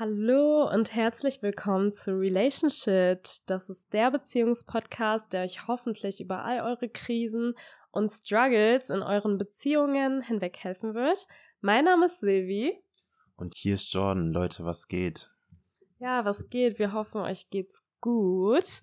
[0.00, 3.20] Hallo und herzlich willkommen zu Relationship.
[3.46, 7.52] Das ist der Beziehungspodcast, der euch hoffentlich über all eure Krisen
[7.90, 11.26] und Struggles in euren Beziehungen hinweg helfen wird.
[11.60, 12.82] Mein Name ist Silvi.
[13.36, 14.32] Und hier ist Jordan.
[14.32, 15.30] Leute, was geht?
[15.98, 16.78] Ja, was geht?
[16.78, 18.80] Wir hoffen, euch geht's gut.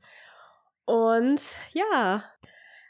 [0.86, 1.41] Und
[1.71, 2.25] ja,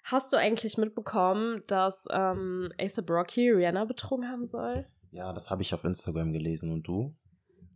[0.04, 4.86] hast du eigentlich mitbekommen, dass ähm, ASAP Rocky Rihanna betrogen haben soll?
[5.12, 6.74] Ja, das habe ich auf Instagram gelesen.
[6.74, 7.16] Und du?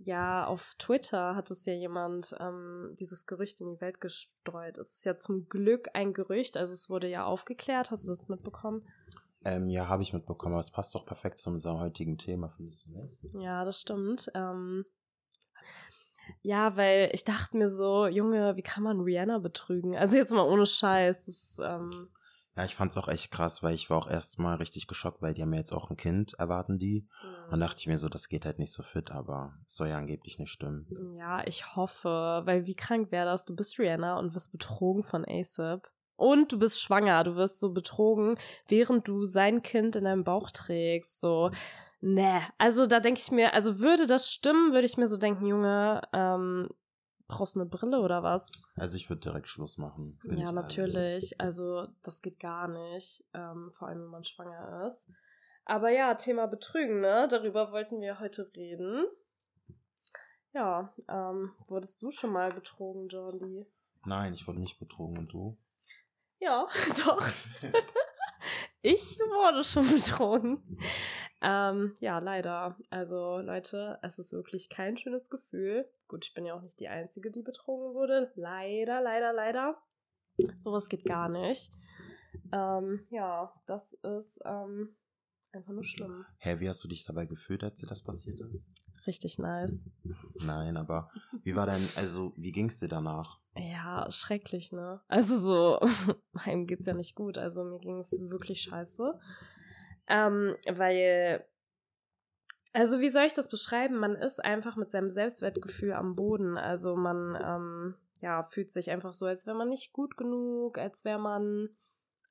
[0.04, 4.80] Ja, auf Twitter hat es ja jemand ähm, dieses Gerücht in die Welt gestreut.
[4.80, 7.91] Es ist ja zum Glück ein Gerücht, also es wurde ja aufgeklärt.
[7.91, 8.88] Hast du das mitbekommen?
[9.44, 12.85] Ähm, ja, habe ich mitbekommen, aber es passt doch perfekt zu unserem heutigen Thema, findest
[12.85, 13.23] du nicht?
[13.34, 14.31] Ja, das stimmt.
[14.34, 14.85] Ähm,
[16.41, 19.95] ja, weil ich dachte mir so, Junge, wie kann man Rihanna betrügen?
[19.95, 21.25] Also jetzt mal ohne Scheiß.
[21.25, 22.09] Das, ähm,
[22.61, 25.41] ja, ich fand's auch echt krass, weil ich war auch erstmal richtig geschockt, weil die
[25.41, 27.07] haben ja jetzt auch ein Kind, erwarten die.
[27.23, 27.53] Mhm.
[27.53, 29.97] Und dachte ich mir so, das geht halt nicht so fit, aber es soll ja
[29.97, 30.88] angeblich nicht stimmen.
[31.17, 33.45] Ja, ich hoffe, weil wie krank wäre das?
[33.45, 35.89] Du bist Rihanna und wirst betrogen von ASAP.
[36.16, 40.52] Und du bist schwanger, du wirst so betrogen, während du sein Kind in deinem Bauch
[40.52, 41.19] trägst.
[41.19, 41.49] So,
[41.99, 42.43] ne.
[42.59, 46.02] Also da denke ich mir, also würde das stimmen, würde ich mir so denken, Junge,
[46.14, 46.69] ähm,
[47.31, 48.51] brauchst du eine Brille oder was?
[48.75, 50.19] Also ich würde direkt Schluss machen.
[50.23, 51.39] Ja, natürlich.
[51.39, 53.23] Also das geht gar nicht.
[53.33, 55.09] Ähm, vor allem, wenn man schwanger ist.
[55.65, 57.27] Aber ja, Thema Betrügen, ne?
[57.29, 59.05] Darüber wollten wir heute reden.
[60.53, 63.65] Ja, ähm, wurdest du schon mal betrogen, Jordi?
[64.05, 65.17] Nein, ich wurde nicht betrogen.
[65.17, 65.57] Und du?
[66.39, 66.67] Ja,
[67.05, 67.25] doch.
[68.81, 70.77] ich wurde schon betrogen.
[71.42, 72.78] Ähm, ja, leider.
[72.89, 75.89] Also Leute, es ist wirklich kein schönes Gefühl.
[76.08, 78.31] Gut, ich bin ja auch nicht die Einzige, die betrogen wurde.
[78.36, 79.78] Leider, leider, leider.
[80.59, 81.72] Sowas geht gar nicht.
[82.53, 84.95] Ähm, ja, das ist ähm,
[85.52, 86.25] einfach nur schlimm.
[86.38, 88.67] Hä, wie hast du dich dabei gefühlt, als dir das passiert ist?
[89.08, 89.83] Richtig nice.
[90.36, 91.09] Nein, aber
[91.44, 93.39] wie war denn, also wie ging es dir danach?
[93.55, 95.02] Ja, schrecklich, ne?
[95.08, 95.80] Also so,
[96.33, 97.38] meinem geht's ja nicht gut.
[97.38, 99.20] Also mir ging es wirklich scheiße.
[100.11, 101.45] Ähm, weil,
[102.73, 103.98] also wie soll ich das beschreiben?
[103.98, 106.58] Man ist einfach mit seinem Selbstwertgefühl am Boden.
[106.58, 111.05] Also man, ähm, ja, fühlt sich einfach so, als wäre man nicht gut genug, als
[111.05, 111.70] wäre man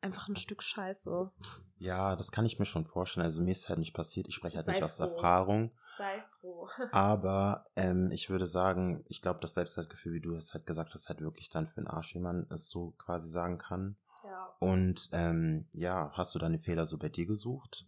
[0.03, 1.31] einfach ein Stück Scheiße.
[1.79, 3.25] Ja, das kann ich mir schon vorstellen.
[3.25, 4.29] Also mir ist halt nicht passiert.
[4.29, 5.73] Ich spreche halt Sei nicht aus Erfahrung.
[5.97, 6.69] Sei froh.
[6.93, 11.09] Aber ähm, ich würde sagen, ich glaube, das Selbstwertgefühl, wie du es halt gesagt hast,
[11.09, 13.97] halt wirklich dann für den Arsch, wie man es so quasi sagen kann.
[14.25, 14.55] Ja.
[14.59, 17.87] Und ähm, ja, hast du deine Fehler so bei dir gesucht?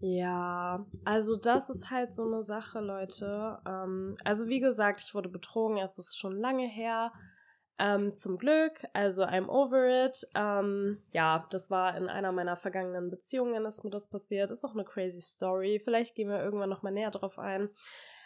[0.00, 3.58] Ja, also das ist halt so eine Sache, Leute.
[3.66, 7.12] Ähm, also wie gesagt, ich wurde betrogen, es ist schon lange her.
[7.80, 10.26] Ähm, zum Glück, also I'm over it.
[10.34, 14.50] Ähm, ja, das war in einer meiner vergangenen Beziehungen, ist mir das passiert.
[14.50, 15.80] Ist auch eine crazy Story.
[15.82, 17.68] Vielleicht gehen wir irgendwann nochmal näher drauf ein.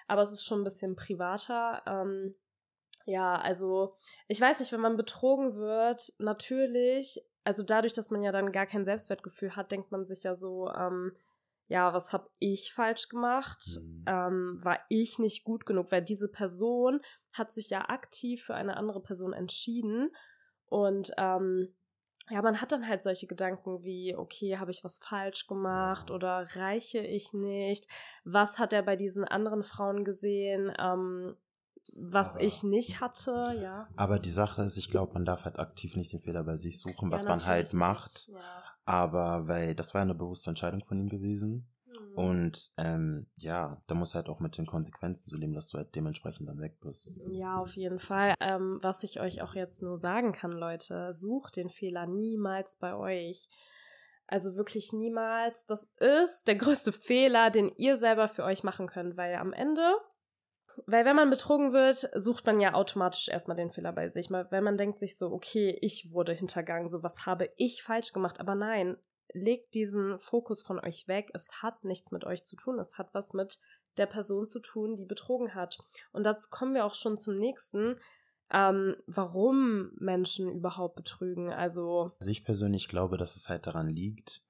[0.09, 1.83] Aber es ist schon ein bisschen privater.
[1.87, 2.35] Ähm,
[3.05, 3.97] ja, also
[4.29, 8.67] ich weiß nicht, wenn man betrogen wird, natürlich also dadurch, dass man ja dann gar
[8.67, 11.13] kein Selbstwertgefühl hat, denkt man sich ja so, ähm,
[11.69, 13.65] ja, was habe ich falsch gemacht?
[13.81, 14.05] Mhm.
[14.07, 15.91] Ähm, war ich nicht gut genug?
[15.91, 17.01] Weil diese Person
[17.33, 20.11] hat sich ja aktiv für eine andere Person entschieden
[20.67, 21.75] und ähm,
[22.31, 26.47] ja, man hat dann halt solche Gedanken wie, okay, habe ich was falsch gemacht oder
[26.55, 27.87] reiche ich nicht?
[28.25, 30.73] Was hat er bei diesen anderen Frauen gesehen?
[30.79, 31.37] Ähm,
[31.95, 33.89] was aber, ich nicht hatte, ja.
[33.97, 36.81] Aber die Sache ist, ich glaube, man darf halt aktiv nicht den Fehler bei sich
[36.81, 38.29] suchen, was ja, man halt macht.
[38.29, 38.41] Ja.
[38.85, 41.69] Aber weil das war eine bewusste Entscheidung von ihm gewesen.
[41.87, 42.15] Mhm.
[42.15, 45.95] Und ähm, ja, da muss halt auch mit den Konsequenzen zu leben, dass du halt
[45.95, 47.21] dementsprechend dann weg bist.
[47.31, 48.35] Ja, auf jeden Fall.
[48.41, 52.95] Ähm, was ich euch auch jetzt nur sagen kann, Leute, sucht den Fehler niemals bei
[52.95, 53.49] euch.
[54.27, 55.67] Also wirklich niemals.
[55.67, 59.97] Das ist der größte Fehler, den ihr selber für euch machen könnt, weil am Ende
[60.87, 64.31] weil wenn man betrogen wird, sucht man ja automatisch erstmal den Fehler bei sich.
[64.31, 68.41] Weil man denkt sich so, okay, ich wurde hintergangen, so was habe ich falsch gemacht.
[68.41, 68.97] Aber nein,
[69.33, 71.31] legt diesen Fokus von euch weg.
[71.35, 72.79] Es hat nichts mit euch zu tun.
[72.79, 73.59] Es hat was mit
[73.97, 75.79] der Person zu tun, die betrogen hat.
[76.13, 77.99] Und dazu kommen wir auch schon zum nächsten.
[78.51, 81.51] Ähm, warum Menschen überhaupt betrügen.
[81.51, 84.45] Also, also ich persönlich glaube, dass es halt daran liegt,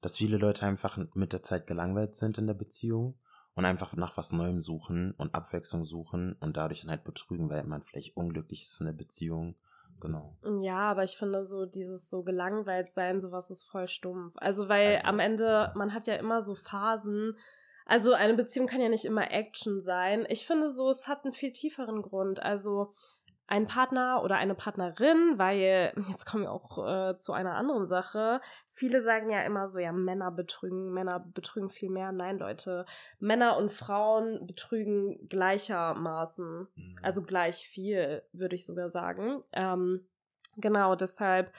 [0.00, 3.18] dass viele Leute einfach mit der Zeit gelangweilt sind in der Beziehung
[3.54, 7.64] und einfach nach was Neuem suchen und Abwechslung suchen und dadurch dann halt betrügen, weil
[7.64, 9.56] man vielleicht unglücklich ist in der Beziehung.
[10.00, 10.36] Genau.
[10.60, 14.34] Ja, aber ich finde so dieses so gelangweilt sein, sowas ist voll stumpf.
[14.38, 17.36] Also weil also, am Ende, man hat ja immer so Phasen,
[17.86, 20.24] also eine Beziehung kann ja nicht immer Action sein.
[20.28, 22.40] Ich finde so, es hat einen viel tieferen Grund.
[22.42, 22.94] Also
[23.52, 28.40] ein Partner oder eine Partnerin, weil jetzt kommen wir auch äh, zu einer anderen Sache.
[28.70, 32.12] Viele sagen ja immer so, ja, Männer betrügen, Männer betrügen viel mehr.
[32.12, 32.86] Nein, Leute,
[33.18, 36.98] Männer und Frauen betrügen gleichermaßen, mhm.
[37.02, 39.42] also gleich viel, würde ich sogar sagen.
[39.52, 40.08] Ähm,
[40.56, 41.52] genau, deshalb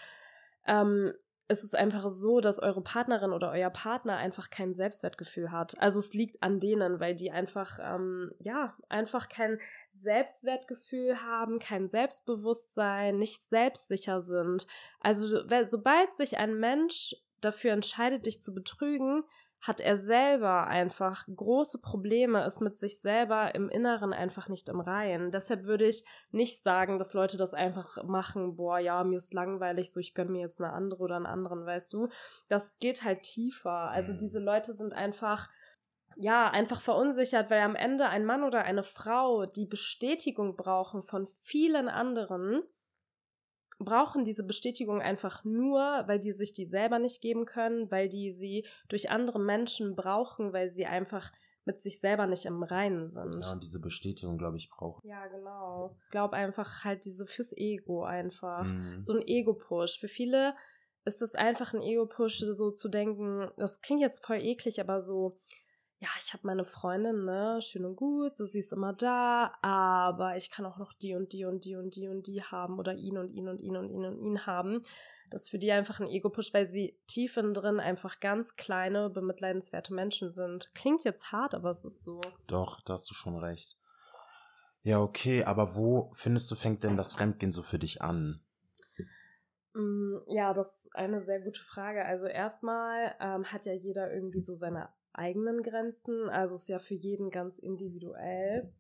[0.65, 1.13] ähm,
[1.53, 5.79] es ist einfach so, dass eure Partnerin oder euer Partner einfach kein Selbstwertgefühl hat.
[5.79, 9.59] Also es liegt an denen, weil die einfach, ähm, ja, einfach kein
[9.91, 14.67] Selbstwertgefühl haben, kein Selbstbewusstsein, nicht selbstsicher sind.
[14.99, 19.23] Also sobald sich ein Mensch dafür entscheidet, dich zu betrügen,
[19.63, 24.81] hat er selber einfach große Probleme, ist mit sich selber im Inneren einfach nicht im
[24.81, 25.31] Reihen.
[25.31, 29.93] Deshalb würde ich nicht sagen, dass Leute das einfach machen, boah, ja, mir ist langweilig,
[29.93, 32.09] so ich gönne mir jetzt eine andere oder einen anderen, weißt du.
[32.49, 33.89] Das geht halt tiefer.
[33.89, 34.17] Also mhm.
[34.17, 35.49] diese Leute sind einfach
[36.17, 41.25] ja, einfach verunsichert, weil am Ende ein Mann oder eine Frau die Bestätigung brauchen von
[41.41, 42.63] vielen anderen
[43.85, 48.31] brauchen diese Bestätigung einfach nur, weil die sich die selber nicht geben können, weil die
[48.31, 51.31] sie durch andere Menschen brauchen, weil sie einfach
[51.65, 53.43] mit sich selber nicht im Reinen sind.
[53.43, 55.07] Ja, und diese Bestätigung, glaube ich, brauchen.
[55.07, 55.95] Ja, genau.
[56.05, 58.65] Ich glaube einfach halt diese fürs Ego einfach.
[58.65, 59.01] Mhm.
[59.01, 59.99] So ein Ego-Push.
[59.99, 60.55] Für viele
[61.05, 65.39] ist das einfach ein Ego-Push, so zu denken, das klingt jetzt voll eklig, aber so,
[66.03, 70.35] ja, ich habe meine Freundin, ne, schön und gut, so sie ist immer da, aber
[70.35, 72.93] ich kann auch noch die und die und die und die und die haben oder
[72.95, 74.81] ihn und ihn und ihn und ihn und ihn haben.
[75.29, 79.09] Das ist für die einfach ein Ego-Push, weil sie tief innen drin einfach ganz kleine,
[79.09, 80.69] bemitleidenswerte Menschen sind.
[80.75, 82.19] Klingt jetzt hart, aber es ist so.
[82.47, 83.77] Doch, da hast du schon recht.
[84.81, 88.43] Ja, okay, aber wo findest du, fängt denn das Fremdgehen so für dich an?
[89.73, 92.03] Mm, ja, das ist eine sehr gute Frage.
[92.03, 96.29] Also erstmal ähm, hat ja jeder irgendwie so seine eigenen Grenzen.
[96.29, 98.71] Also ist ja für jeden ganz individuell.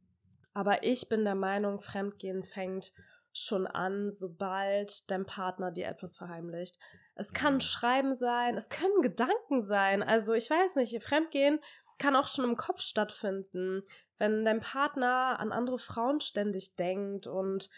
[0.53, 2.93] Aber ich bin der Meinung, Fremdgehen fängt
[3.31, 6.77] schon an, sobald dein Partner dir etwas verheimlicht.
[7.15, 7.59] Es kann mhm.
[7.61, 10.03] Schreiben sein, es können Gedanken sein.
[10.03, 11.59] Also ich weiß nicht, Fremdgehen
[11.97, 13.81] kann auch schon im Kopf stattfinden,
[14.17, 17.69] wenn dein Partner an andere Frauen ständig denkt und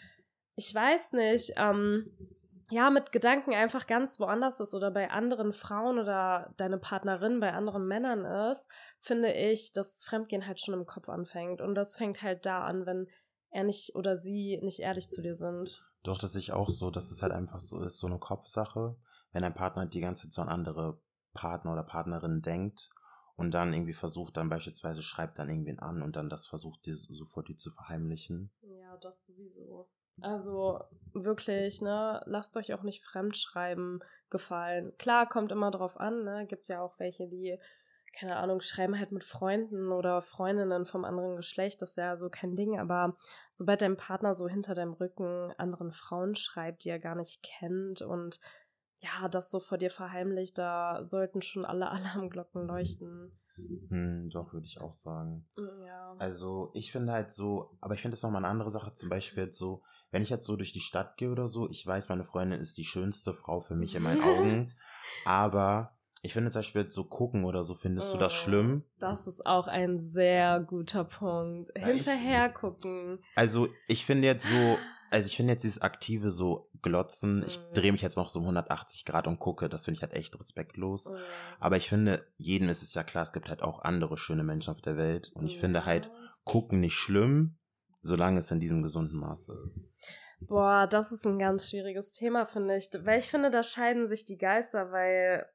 [0.54, 2.10] ich weiß nicht, ähm,
[2.70, 7.52] ja, mit Gedanken einfach ganz woanders ist oder bei anderen Frauen oder deine Partnerin bei
[7.52, 8.68] anderen Männern ist,
[9.00, 11.60] finde ich, dass Fremdgehen halt schon im Kopf anfängt.
[11.60, 13.08] Und das fängt halt da an, wenn
[13.50, 15.84] er nicht oder sie nicht ehrlich zu dir sind.
[16.02, 18.96] Doch, das sehe ich auch so, dass es halt einfach so ist, so eine Kopfsache.
[19.32, 21.00] Wenn ein Partner die ganze Zeit so an andere
[21.34, 22.90] Partner oder Partnerin denkt
[23.36, 26.96] und dann irgendwie versucht, dann beispielsweise schreibt dann irgendwen an und dann das versucht, dir
[26.96, 28.50] sofort die zu verheimlichen.
[28.62, 29.88] Ja, das sowieso.
[30.20, 30.80] Also
[31.12, 34.92] wirklich, ne, lasst euch auch nicht Fremdschreiben gefallen.
[34.98, 36.46] Klar, kommt immer drauf an, ne?
[36.46, 37.58] Gibt ja auch welche, die,
[38.12, 41.82] keine Ahnung, schreiben halt mit Freunden oder Freundinnen vom anderen Geschlecht.
[41.82, 43.16] Das ist ja so kein Ding, aber
[43.52, 48.02] sobald dein Partner so hinter deinem Rücken anderen Frauen schreibt, die er gar nicht kennt
[48.02, 48.40] und
[48.98, 53.38] ja, das so vor dir verheimlicht, da sollten schon alle Alarmglocken leuchten.
[53.88, 55.46] Hm, doch, würde ich auch sagen.
[55.84, 56.14] Ja.
[56.18, 59.44] Also, ich finde halt so, aber ich finde es nochmal eine andere Sache, zum Beispiel
[59.44, 59.82] jetzt so,
[60.16, 62.78] wenn ich jetzt so durch die Stadt gehe oder so, ich weiß, meine Freundin ist
[62.78, 64.72] die schönste Frau für mich in meinen Augen,
[65.26, 68.36] aber ich finde zum Beispiel jetzt so gucken oder so, findest oh, du das oh,
[68.36, 68.82] schlimm?
[68.98, 71.70] Das ist auch ein sehr guter Punkt.
[71.76, 73.18] Hinterher gucken.
[73.34, 74.78] Also ich finde jetzt so,
[75.10, 77.74] also ich finde jetzt dieses aktive so glotzen, ich mhm.
[77.74, 81.10] drehe mich jetzt noch so 180 Grad und gucke, das finde ich halt echt respektlos.
[81.10, 81.16] Mhm.
[81.60, 84.70] Aber ich finde, jedem ist es ja klar, es gibt halt auch andere schöne Menschen
[84.70, 86.10] auf der Welt und ich finde halt
[86.44, 87.58] gucken nicht schlimm,
[88.06, 89.92] solange es in diesem gesunden Maße ist.
[90.40, 92.90] Boah, das ist ein ganz schwieriges Thema, finde ich.
[92.92, 95.46] Weil ich finde, da scheiden sich die Geister, weil.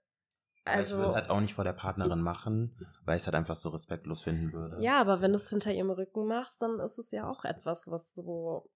[0.63, 3.35] Also, ich würde es halt auch nicht vor der Partnerin machen, weil ich es halt
[3.35, 4.81] einfach so respektlos finden würde.
[4.81, 7.89] Ja, aber wenn du es hinter ihrem Rücken machst, dann ist es ja auch etwas,
[7.89, 8.69] was so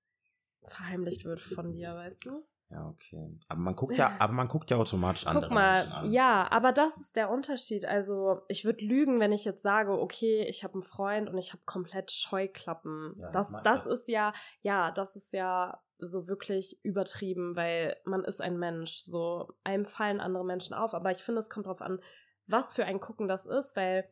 [0.64, 2.44] verheimlicht wird von dir, weißt du?
[2.70, 3.38] Ja, okay.
[3.48, 6.12] Aber man guckt ja, aber man guckt ja automatisch andere Guck mal, Menschen an.
[6.12, 7.86] ja, aber das ist der Unterschied.
[7.86, 11.54] Also, ich würde lügen, wenn ich jetzt sage, okay, ich habe einen Freund und ich
[11.54, 13.16] habe komplett Scheuklappen.
[13.20, 18.24] Ja, das, das, das ist ja, ja, das ist ja so wirklich übertrieben, weil man
[18.24, 19.04] ist ein Mensch.
[19.04, 22.00] So, einem fallen andere Menschen auf, aber ich finde, es kommt darauf an,
[22.48, 24.10] was für ein Gucken das ist, weil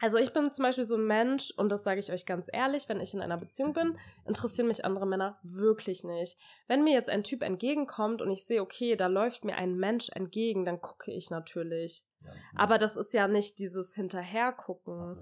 [0.00, 2.88] also ich bin zum Beispiel so ein Mensch, und das sage ich euch ganz ehrlich,
[2.88, 3.96] wenn ich in einer Beziehung bin,
[4.26, 6.38] interessieren mich andere Männer wirklich nicht.
[6.66, 10.08] Wenn mir jetzt ein Typ entgegenkommt und ich sehe, okay, da läuft mir ein Mensch
[10.10, 12.04] entgegen, dann gucke ich natürlich.
[12.20, 15.06] Ja, aber das ist ja nicht dieses Hinterhergucken.
[15.06, 15.20] So,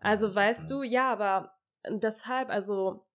[0.00, 1.52] also weißt du, ja, aber
[1.88, 3.06] deshalb, also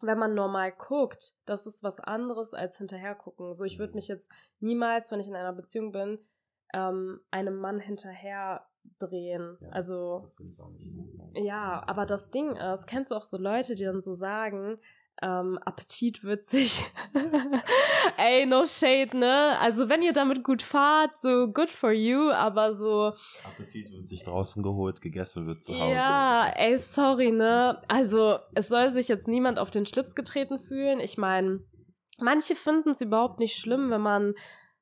[0.00, 3.54] wenn man normal guckt, das ist was anderes als hinterhergucken.
[3.54, 3.96] So, ich würde mhm.
[3.96, 6.18] mich jetzt niemals, wenn ich in einer Beziehung bin,
[6.72, 8.66] ähm, einem Mann hinterher
[8.98, 9.58] drehen.
[9.60, 10.20] Ja, also.
[10.22, 11.34] Das finde ich auch nicht gut.
[11.34, 11.44] Ne?
[11.44, 14.78] Ja, aber das Ding ist, kennst du auch so Leute, die dann so sagen,
[15.20, 16.84] ähm, Appetit wird sich.
[18.16, 19.56] Ey, no shade, ne?
[19.60, 23.12] Also, wenn ihr damit gut fahrt, so good for you, aber so.
[23.44, 25.94] Appetit wird sich draußen geholt, gegessen wird zu Hause.
[25.94, 27.80] Ja, ey, sorry, ne?
[27.88, 30.98] Also, es soll sich jetzt niemand auf den Schlips getreten fühlen.
[30.98, 31.60] Ich meine,
[32.18, 34.34] manche finden es überhaupt nicht schlimm, wenn man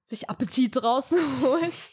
[0.02, 1.90] sich Appetit draußen holt.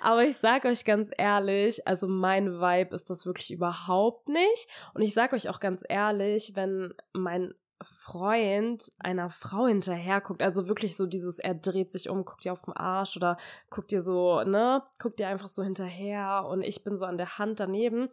[0.00, 4.68] Aber ich sag euch ganz ehrlich, also mein Vibe ist das wirklich überhaupt nicht.
[4.94, 10.68] Und ich sag euch auch ganz ehrlich, wenn mein Freund einer Frau hinterher guckt, also
[10.68, 13.36] wirklich so dieses, er dreht sich um, guckt ihr auf den Arsch oder
[13.70, 17.38] guckt ihr so, ne, guckt ihr einfach so hinterher und ich bin so an der
[17.38, 18.08] Hand daneben.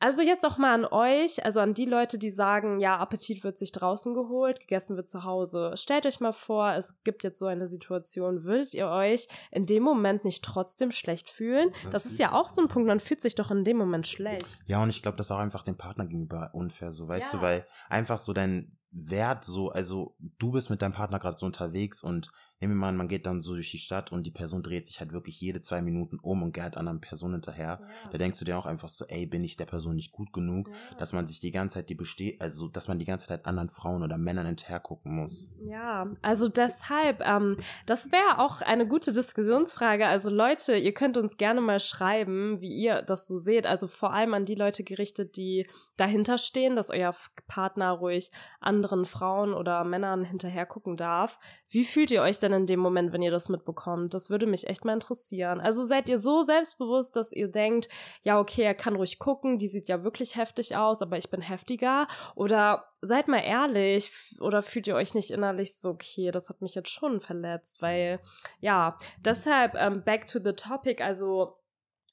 [0.00, 3.58] Also jetzt auch mal an euch, also an die Leute, die sagen, ja, Appetit wird
[3.58, 5.74] sich draußen geholt, gegessen wird zu Hause.
[5.76, 9.82] Stellt euch mal vor, es gibt jetzt so eine Situation, würdet ihr euch in dem
[9.82, 11.70] Moment nicht trotzdem schlecht fühlen?
[11.92, 14.46] Das ist ja auch so ein Punkt, man fühlt sich doch in dem Moment schlecht.
[14.66, 17.38] Ja, und ich glaube, das ist auch einfach dem Partner gegenüber unfair, so weißt ja.
[17.38, 21.46] du, weil einfach so dein Wert so, also du bist mit deinem Partner gerade so
[21.46, 24.30] unterwegs und nehmen wir mal an, man geht dann so durch die Stadt und die
[24.30, 27.80] Person dreht sich halt wirklich jede zwei Minuten um und geht anderen Person hinterher.
[27.80, 28.10] Ja.
[28.10, 30.68] Da denkst du dir auch einfach so, ey, bin ich der Person nicht gut genug,
[30.68, 30.98] ja.
[30.98, 33.70] dass man sich die ganze Zeit die besteht, also dass man die ganze Zeit anderen
[33.70, 35.52] Frauen oder Männern hinterher gucken muss.
[35.62, 40.06] Ja, also deshalb, ähm, das wäre auch eine gute Diskussionsfrage.
[40.06, 43.66] Also Leute, ihr könnt uns gerne mal schreiben, wie ihr das so seht.
[43.66, 47.14] Also vor allem an die Leute gerichtet, die dahinter stehen, dass euer
[47.46, 51.38] Partner ruhig anderen Frauen oder Männern hinterher gucken darf.
[51.68, 54.14] Wie fühlt ihr euch denn in dem Moment, wenn ihr das mitbekommt?
[54.14, 55.60] Das würde mich echt mal interessieren.
[55.60, 57.88] Also seid ihr so selbstbewusst, dass ihr denkt,
[58.22, 61.40] ja, okay, er kann ruhig gucken, die sieht ja wirklich heftig aus, aber ich bin
[61.40, 62.08] heftiger?
[62.34, 66.74] Oder seid mal ehrlich, oder fühlt ihr euch nicht innerlich so, okay, das hat mich
[66.74, 67.82] jetzt schon verletzt?
[67.82, 68.20] Weil,
[68.60, 71.56] ja, deshalb, ähm, back to the topic, also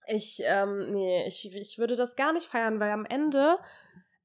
[0.07, 3.57] ich, ähm, nee, ich, ich würde das gar nicht feiern, weil am Ende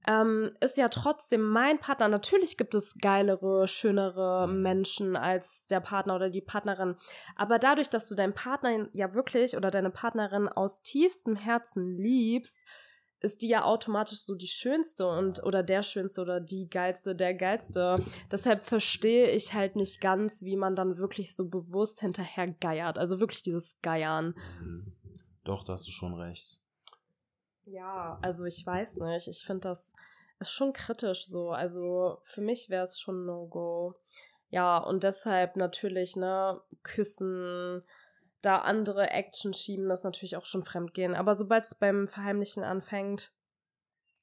[0.07, 2.09] ähm, ist ja trotzdem mein Partner.
[2.09, 6.97] Natürlich gibt es geilere, schönere Menschen als der Partner oder die Partnerin.
[7.37, 12.65] Aber dadurch, dass du deinen Partner ja wirklich oder deine Partnerin aus tiefstem Herzen liebst,
[13.23, 17.35] ist die ja automatisch so die schönste und oder der schönste oder die geilste, der
[17.35, 17.95] geilste.
[18.31, 22.99] Deshalb verstehe ich halt nicht ganz, wie man dann wirklich so bewusst hinterher geiert.
[22.99, 24.35] Also wirklich dieses Geiern.
[24.61, 24.93] Mhm.
[25.45, 26.62] Doch, da hast du schon recht.
[27.65, 29.29] Ja, also ich weiß nicht.
[29.29, 29.95] Ich finde das
[30.43, 31.51] ist schon kritisch so.
[31.51, 33.95] Also für mich wäre es schon No-Go.
[34.51, 37.83] Ja, und deshalb natürlich, ne, küssen,
[38.43, 41.15] da andere Action schieben, das natürlich auch schon fremdgehen.
[41.15, 43.33] Aber sobald es beim Verheimlichen anfängt,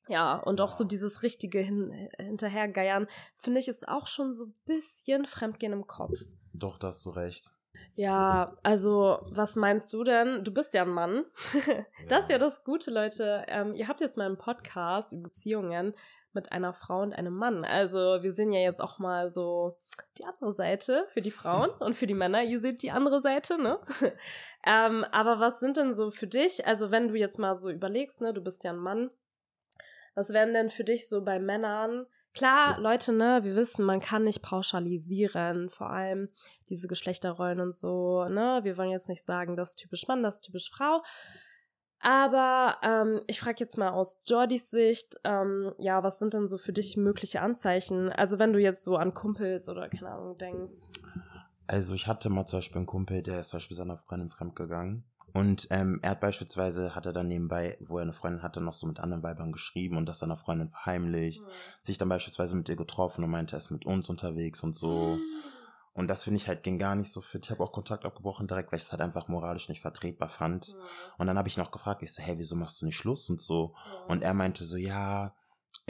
[0.08, 4.56] ja, und auch so dieses richtige Hin Hinterhergeiern, finde ich, ist auch schon so ein
[4.66, 6.20] bisschen Fremdgehen im Kopf.
[6.54, 7.54] Doch, da hast du recht.
[8.00, 10.46] Ja, also was meinst du denn?
[10.46, 11.26] Du bist ja ein Mann.
[12.08, 13.44] das ist ja das Gute, Leute.
[13.50, 15.94] Ähm, ihr habt jetzt mal einen Podcast über Beziehungen
[16.32, 17.66] mit einer Frau und einem Mann.
[17.66, 19.78] Also wir sehen ja jetzt auch mal so
[20.18, 22.42] die andere Seite für die Frauen und für die Männer.
[22.42, 23.82] Ihr seht die andere Seite, ne?
[24.66, 28.22] ähm, aber was sind denn so für dich, also wenn du jetzt mal so überlegst,
[28.22, 29.12] ne, du bist ja ein Mann,
[30.16, 32.06] was wären denn für dich so bei Männern
[32.40, 36.30] Klar, Leute, ne, wir wissen, man kann nicht pauschalisieren, vor allem
[36.70, 38.62] diese Geschlechterrollen und so, ne?
[38.64, 41.04] Wir wollen jetzt nicht sagen, das ist typisch Mann, das ist typisch Frau.
[42.00, 46.58] Aber ähm, ich frage jetzt mal aus Jordys Sicht, ähm, ja, was sind denn so
[46.58, 48.10] für dich mögliche Anzeichen?
[48.10, 50.88] Also wenn du jetzt so an Kumpels oder keine Ahnung denkst.
[51.68, 55.04] Also ich hatte mal zum Beispiel einen Kumpel, der ist zum Beispiel seiner Freundin fremdgegangen.
[55.34, 58.74] Und ähm, er hat beispielsweise, hat er dann nebenbei, wo er eine Freundin hatte, noch
[58.74, 61.44] so mit anderen Weibern geschrieben und das seiner Freundin verheimlicht.
[61.44, 61.50] Mhm.
[61.84, 65.16] Sich dann beispielsweise mit ihr getroffen und meinte, er ist mit uns unterwegs und so.
[65.16, 65.22] Mhm.
[65.94, 67.46] Und das finde ich halt ging gar nicht so fit.
[67.46, 70.74] Ich habe auch Kontakt abgebrochen direkt, weil ich es halt einfach moralisch nicht vertretbar fand.
[70.74, 70.80] Mhm.
[71.18, 73.42] Und dann habe ich noch gefragt, ich so, hey, wieso machst du nicht Schluss und
[73.42, 73.76] so?
[74.08, 75.34] Und er meinte so, ja,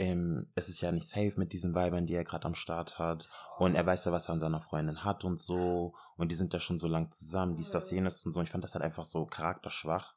[0.00, 3.28] ähm, es ist ja nicht safe mit diesen Weibern, die er gerade am Start hat.
[3.58, 5.92] Und er weiß ja, was er an seiner Freundin hat und so.
[6.16, 8.40] Und die sind ja schon so lang zusammen, dies, das, jenes und so.
[8.40, 10.14] Ich fand das halt einfach so charakterschwach.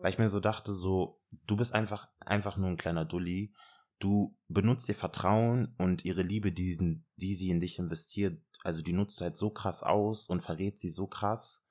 [0.00, 3.52] Weil ich mir so dachte, so, du bist einfach, einfach nur ein kleiner Dulli.
[3.98, 8.92] Du benutzt ihr Vertrauen und ihre Liebe, die, die sie in dich investiert, also die
[8.92, 11.64] nutzt du halt so krass aus und verrät sie so krass.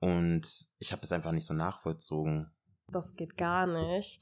[0.00, 2.50] Und ich habe das einfach nicht so nachvollzogen.
[2.88, 4.20] Das geht gar nicht.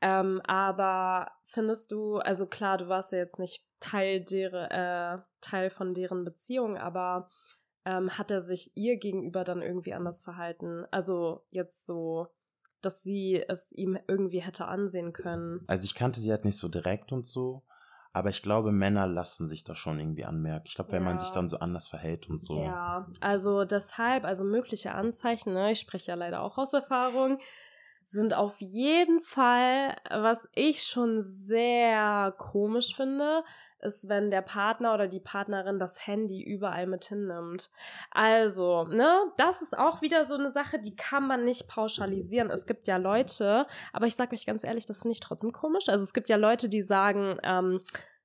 [0.00, 5.70] Ähm, aber findest du, also klar, du warst ja jetzt nicht Teil, der, äh, Teil
[5.70, 7.28] von deren Beziehung, aber
[7.84, 10.84] ähm, hat er sich ihr gegenüber dann irgendwie anders verhalten?
[10.90, 12.28] Also jetzt so,
[12.82, 15.64] dass sie es ihm irgendwie hätte ansehen können.
[15.66, 17.64] Also ich kannte sie halt nicht so direkt und so,
[18.12, 20.66] aber ich glaube, Männer lassen sich das schon irgendwie anmerken.
[20.66, 21.08] Ich glaube, wenn ja.
[21.10, 22.62] man sich dann so anders verhält und so.
[22.62, 25.72] Ja, also deshalb, also mögliche Anzeichen, ne?
[25.72, 27.38] ich spreche ja leider auch aus Erfahrung,
[28.08, 33.42] sind auf jeden Fall, was ich schon sehr komisch finde,
[33.80, 37.68] ist, wenn der Partner oder die Partnerin das Handy überall mit hinnimmt.
[38.12, 42.50] Also, ne, das ist auch wieder so eine Sache, die kann man nicht pauschalisieren.
[42.50, 45.88] Es gibt ja Leute, aber ich sag euch ganz ehrlich, das finde ich trotzdem komisch.
[45.88, 47.80] Also es gibt ja Leute, die sagen, ähm,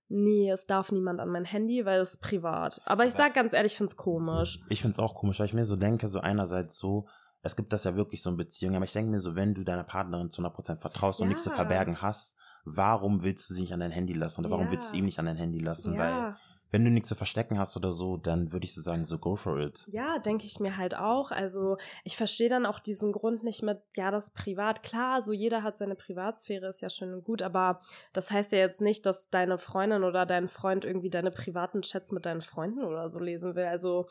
[0.10, 2.82] nee, es darf niemand an mein Handy, weil es ist privat.
[2.86, 4.60] Aber ich sag ganz ehrlich, ich finde es komisch.
[4.70, 7.08] Ich finde es auch komisch, weil ich mir so denke, so einerseits so,
[7.41, 9.63] es gibt das ja wirklich so in Beziehungen, aber ich denke mir so, wenn du
[9.63, 11.24] deiner Partnerin zu 100% vertraust ja.
[11.24, 14.51] und nichts zu verbergen hast, warum willst du sie nicht an dein Handy lassen oder
[14.51, 14.71] warum ja.
[14.71, 15.95] willst du ihm nicht an dein Handy lassen?
[15.95, 16.00] Ja.
[16.00, 16.36] Weil
[16.71, 19.36] wenn du nichts zu verstecken hast oder so, dann würde ich so sagen, so go
[19.36, 19.86] for it.
[19.89, 21.31] Ja, denke ich mir halt auch.
[21.31, 24.81] Also ich verstehe dann auch diesen Grund nicht mit, ja, das privat.
[24.81, 27.81] Klar, so jeder hat seine Privatsphäre, ist ja schön und gut, aber
[28.13, 32.13] das heißt ja jetzt nicht, dass deine Freundin oder dein Freund irgendwie deine privaten Chats
[32.13, 33.65] mit deinen Freunden oder so lesen will.
[33.65, 34.07] Also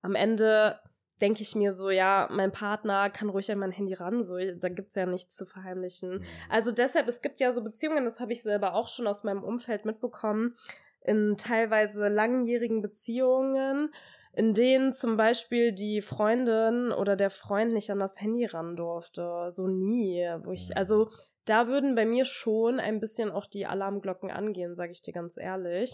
[0.00, 0.80] am Ende
[1.20, 4.68] denke ich mir so, ja, mein Partner kann ruhig an mein Handy ran, so, da
[4.68, 6.18] gibt es ja nichts zu verheimlichen.
[6.18, 6.24] Mhm.
[6.48, 9.42] Also deshalb, es gibt ja so Beziehungen, das habe ich selber auch schon aus meinem
[9.42, 10.56] Umfeld mitbekommen,
[11.00, 13.90] in teilweise langjährigen Beziehungen,
[14.32, 19.50] in denen zum Beispiel die Freundin oder der Freund nicht an das Handy ran durfte.
[19.52, 20.24] So nie.
[20.44, 21.10] Wo ich, also mhm.
[21.44, 25.36] da würden bei mir schon ein bisschen auch die Alarmglocken angehen, sage ich dir ganz
[25.38, 25.92] ehrlich.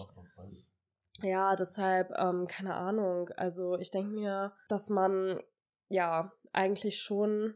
[1.23, 3.31] Ja, deshalb, ähm, keine Ahnung.
[3.37, 5.41] Also ich denke mir, dass man
[5.89, 7.55] ja eigentlich schon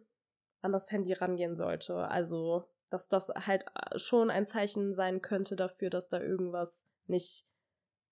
[0.62, 2.08] an das Handy rangehen sollte.
[2.08, 7.46] Also, dass das halt äh, schon ein Zeichen sein könnte dafür, dass da irgendwas nicht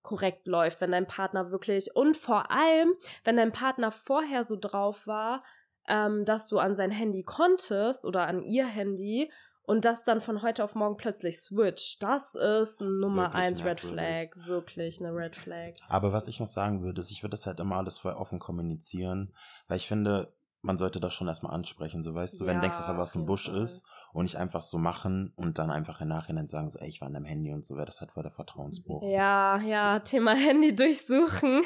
[0.01, 2.93] korrekt läuft, wenn dein Partner wirklich und vor allem,
[3.25, 5.43] wenn dein Partner vorher so drauf war,
[5.87, 9.31] ähm, dass du an sein Handy konntest oder an ihr Handy
[9.67, 13.81] und das dann von heute auf morgen plötzlich switcht, das ist Nummer wirklich eins Red
[13.81, 15.73] Flag, wirklich eine Red Flag.
[15.89, 18.39] Aber was ich noch sagen würde, ist, ich würde das halt immer alles voll offen
[18.39, 19.33] kommunizieren,
[19.67, 22.61] weil ich finde, man sollte das schon erstmal ansprechen, so weißt du, ja, wenn du
[22.61, 23.61] denkst, dass da was im Busch Fall.
[23.61, 27.01] ist und nicht einfach so machen und dann einfach im Nachhinein sagen, so, ey, ich
[27.01, 29.03] war an deinem Handy und so, wäre das halt voll der Vertrauensbruch.
[29.03, 31.61] Ja, ja, Thema Handy durchsuchen.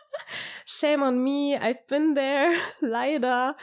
[0.64, 3.54] Shame on me, I've been there, leider.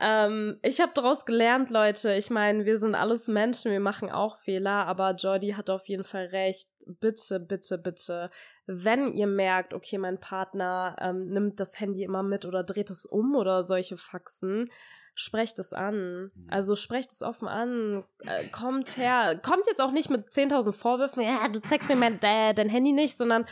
[0.00, 2.14] Ähm, ich habe daraus gelernt, Leute.
[2.14, 6.04] Ich meine, wir sind alles Menschen, wir machen auch Fehler, aber Jordi hat auf jeden
[6.04, 6.68] Fall recht.
[6.86, 8.30] Bitte, bitte, bitte,
[8.66, 13.04] wenn ihr merkt, okay, mein Partner ähm, nimmt das Handy immer mit oder dreht es
[13.04, 14.64] um oder solche Faxen,
[15.14, 16.30] sprecht es an.
[16.48, 18.04] Also sprecht es offen an.
[18.20, 19.38] Äh, kommt her.
[19.42, 22.92] Kommt jetzt auch nicht mit 10.000 Vorwürfen, ja, du zeigst mir mein, äh, dein Handy
[22.92, 23.44] nicht, sondern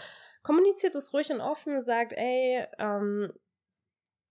[0.43, 3.33] kommuniziert es ruhig und offen, sagt, ey, ähm,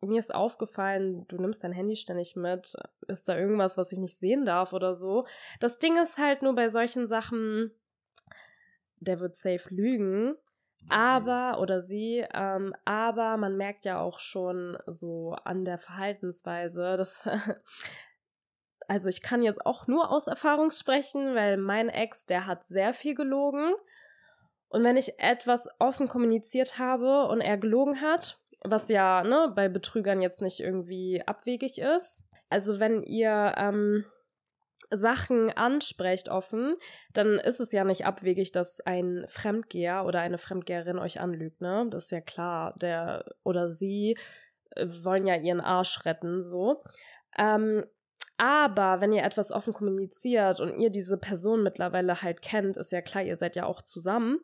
[0.01, 2.75] mir ist aufgefallen, du nimmst dein Handy ständig mit.
[3.07, 5.25] Ist da irgendwas, was ich nicht sehen darf oder so?
[5.59, 7.71] Das Ding ist halt nur bei solchen Sachen,
[8.99, 10.35] der wird safe lügen.
[10.89, 17.27] Aber, oder sie, ähm, aber man merkt ja auch schon so an der Verhaltensweise, dass,
[18.87, 22.93] also ich kann jetzt auch nur aus Erfahrung sprechen, weil mein Ex, der hat sehr
[22.93, 23.73] viel gelogen.
[24.69, 29.69] Und wenn ich etwas offen kommuniziert habe und er gelogen hat, was ja ne, bei
[29.69, 32.23] Betrügern jetzt nicht irgendwie abwegig ist.
[32.49, 34.05] Also wenn ihr ähm,
[34.89, 36.75] Sachen ansprecht offen,
[37.13, 41.87] dann ist es ja nicht abwegig, dass ein Fremdgeher oder eine Fremdgeherin euch anlügt, ne?
[41.89, 42.73] Das ist ja klar.
[42.77, 44.17] Der oder sie
[44.71, 46.83] äh, wollen ja ihren Arsch retten, so.
[47.37, 47.85] Ähm,
[48.37, 53.01] aber wenn ihr etwas offen kommuniziert und ihr diese Person mittlerweile halt kennt, ist ja
[53.01, 54.39] klar, ihr seid ja auch zusammen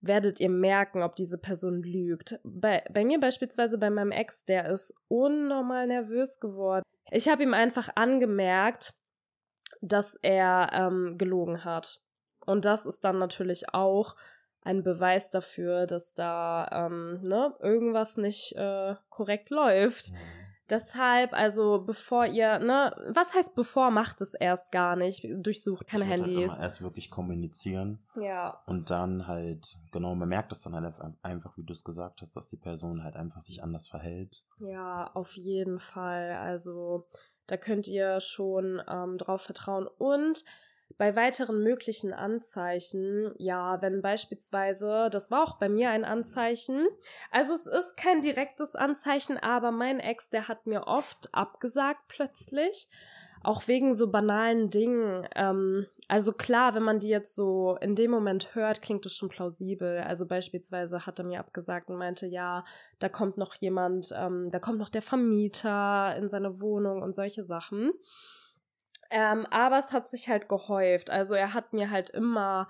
[0.00, 2.38] werdet ihr merken, ob diese Person lügt.
[2.44, 6.82] Bei, bei mir beispielsweise, bei meinem Ex, der ist unnormal nervös geworden.
[7.10, 8.94] Ich habe ihm einfach angemerkt,
[9.80, 12.00] dass er ähm, gelogen hat.
[12.46, 14.16] Und das ist dann natürlich auch
[14.62, 20.12] ein Beweis dafür, dass da ähm, ne, irgendwas nicht äh, korrekt läuft.
[20.70, 26.04] Deshalb, also bevor ihr, ne, was heißt bevor, macht es erst gar nicht, durchsucht keine
[26.04, 26.52] ich halt Handys.
[26.52, 27.98] Halt erst wirklich kommunizieren.
[28.16, 28.62] Ja.
[28.66, 32.36] Und dann halt, genau, man merkt es dann halt einfach, wie du es gesagt hast,
[32.36, 34.44] dass die Person halt einfach sich anders verhält.
[34.58, 36.32] Ja, auf jeden Fall.
[36.32, 37.08] Also
[37.46, 39.86] da könnt ihr schon ähm, drauf vertrauen.
[39.86, 40.44] Und
[40.96, 46.86] bei weiteren möglichen Anzeichen, ja, wenn beispielsweise, das war auch bei mir ein Anzeichen,
[47.30, 52.88] also es ist kein direktes Anzeichen, aber mein Ex, der hat mir oft abgesagt plötzlich,
[53.42, 55.26] auch wegen so banalen Dingen.
[55.34, 59.28] Ähm, also klar, wenn man die jetzt so in dem Moment hört, klingt es schon
[59.28, 59.98] plausibel.
[59.98, 62.64] Also beispielsweise hat er mir abgesagt und meinte, ja,
[62.98, 67.44] da kommt noch jemand, ähm, da kommt noch der Vermieter in seine Wohnung und solche
[67.44, 67.92] Sachen.
[69.10, 71.10] Ähm, aber es hat sich halt gehäuft.
[71.10, 72.68] Also er hat mir halt immer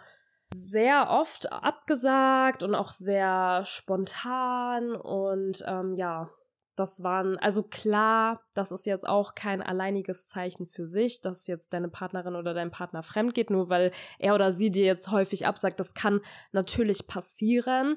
[0.55, 6.31] sehr oft abgesagt und auch sehr spontan und ähm, ja,
[6.79, 11.72] das waren, also klar, das ist jetzt auch kein alleiniges Zeichen für sich, dass jetzt
[11.72, 15.46] deine Partnerin oder dein Partner fremd geht, nur weil er oder sie dir jetzt häufig
[15.46, 15.81] absagt.
[15.81, 16.20] Das kann
[16.53, 17.96] natürlich passieren,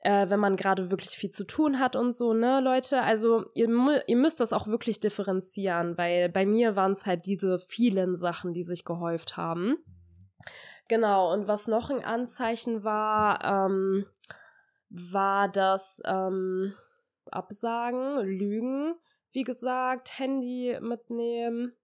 [0.00, 3.02] äh, wenn man gerade wirklich viel zu tun hat und so, ne, Leute.
[3.02, 3.68] Also ihr,
[4.06, 8.52] ihr müsst das auch wirklich differenzieren, weil bei mir waren es halt diese vielen Sachen,
[8.52, 9.76] die sich gehäuft haben.
[10.88, 14.06] Genau, und was noch ein Anzeichen war, ähm,
[14.88, 16.72] war das, ähm,
[17.30, 18.94] absagen, lügen,
[19.32, 21.74] wie gesagt, Handy mitnehmen.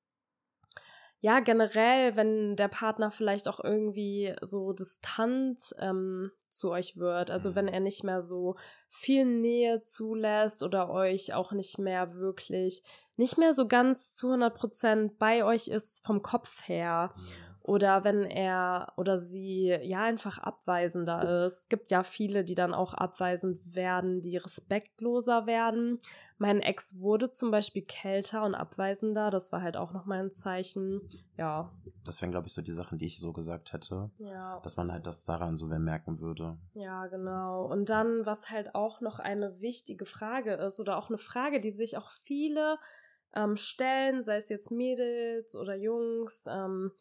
[1.20, 7.54] Ja, generell, wenn der Partner vielleicht auch irgendwie so distant ähm, zu euch wird, also
[7.54, 8.56] wenn er nicht mehr so
[8.88, 12.82] viel Nähe zulässt oder euch auch nicht mehr wirklich,
[13.16, 17.14] nicht mehr so ganz zu 100 Prozent bei euch ist vom Kopf her.
[17.66, 21.62] Oder wenn er oder sie ja einfach abweisender ist.
[21.62, 25.98] Es gibt ja viele, die dann auch abweisend werden, die respektloser werden.
[26.36, 29.30] Mein Ex wurde zum Beispiel kälter und abweisender.
[29.30, 31.08] Das war halt auch nochmal ein Zeichen.
[31.38, 31.72] Ja.
[32.04, 34.10] Das wären, glaube ich, so die Sachen, die ich so gesagt hätte.
[34.18, 34.60] Ja.
[34.60, 36.58] Dass man halt das daran so merken würde.
[36.74, 37.64] Ja, genau.
[37.64, 41.72] Und dann, was halt auch noch eine wichtige Frage ist oder auch eine Frage, die
[41.72, 42.76] sich auch viele
[43.34, 46.92] ähm, stellen, sei es jetzt Mädels oder Jungs, ähm,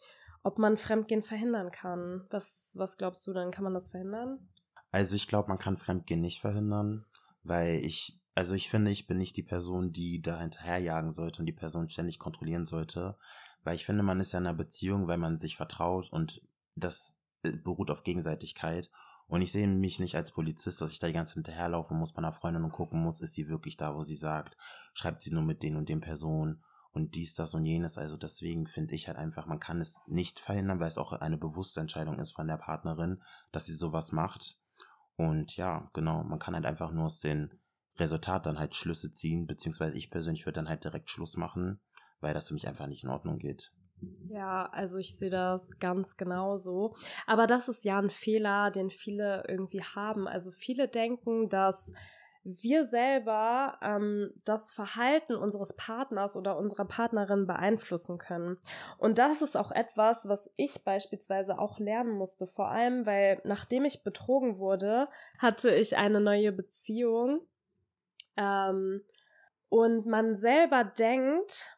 [0.44, 2.26] ob man Fremdgehen verhindern kann.
[2.30, 3.52] Was, was glaubst du denn?
[3.52, 4.50] Kann man das verhindern?
[4.92, 7.06] Also ich glaube, man kann Fremdgehen nicht verhindern,
[7.44, 11.46] weil ich, also ich finde, ich bin nicht die Person, die da hinterherjagen sollte und
[11.48, 13.18] die Person ständig kontrollieren sollte,
[13.64, 16.42] weil ich finde, man ist ja in einer Beziehung, weil man sich vertraut und
[16.76, 18.90] das äh, beruht auf Gegenseitigkeit.
[19.28, 22.12] Und ich sehe mich nicht als Polizist, dass ich da die ganze Zeit hinterherlaufen muss
[22.12, 24.58] bei einer Freundin und gucken muss, ist sie wirklich da, wo sie sagt,
[24.94, 26.62] schreibt sie nur mit den und den Personen
[26.94, 27.98] und dies, das und jenes.
[27.98, 31.38] Also deswegen finde ich halt einfach, man kann es nicht verhindern, weil es auch eine
[31.38, 34.58] bewusste Entscheidung ist von der Partnerin, dass sie sowas macht.
[35.16, 37.52] Und ja, genau, man kann halt einfach nur aus den
[37.98, 41.80] Resultat dann halt Schlüsse ziehen, beziehungsweise ich persönlich würde dann halt direkt Schluss machen,
[42.22, 43.72] weil das für mich einfach nicht in Ordnung geht.
[44.28, 46.96] Ja, also ich sehe das ganz genauso.
[47.26, 50.28] Aber das ist ja ein Fehler, den viele irgendwie haben.
[50.28, 51.94] Also viele denken, dass
[52.44, 58.58] wir selber ähm, das Verhalten unseres Partners oder unserer Partnerin beeinflussen können.
[58.98, 62.46] Und das ist auch etwas, was ich beispielsweise auch lernen musste.
[62.46, 65.08] Vor allem, weil nachdem ich betrogen wurde,
[65.40, 67.42] hatte ich eine neue Beziehung.
[68.36, 69.02] Ähm,
[69.70, 71.78] und man selber denkt,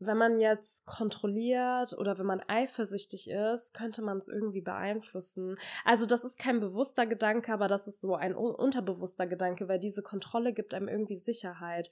[0.00, 5.56] wenn man jetzt kontrolliert oder wenn man eifersüchtig ist, könnte man es irgendwie beeinflussen.
[5.84, 10.02] Also das ist kein bewusster Gedanke, aber das ist so ein unterbewusster Gedanke, weil diese
[10.02, 11.90] Kontrolle gibt einem irgendwie Sicherheit.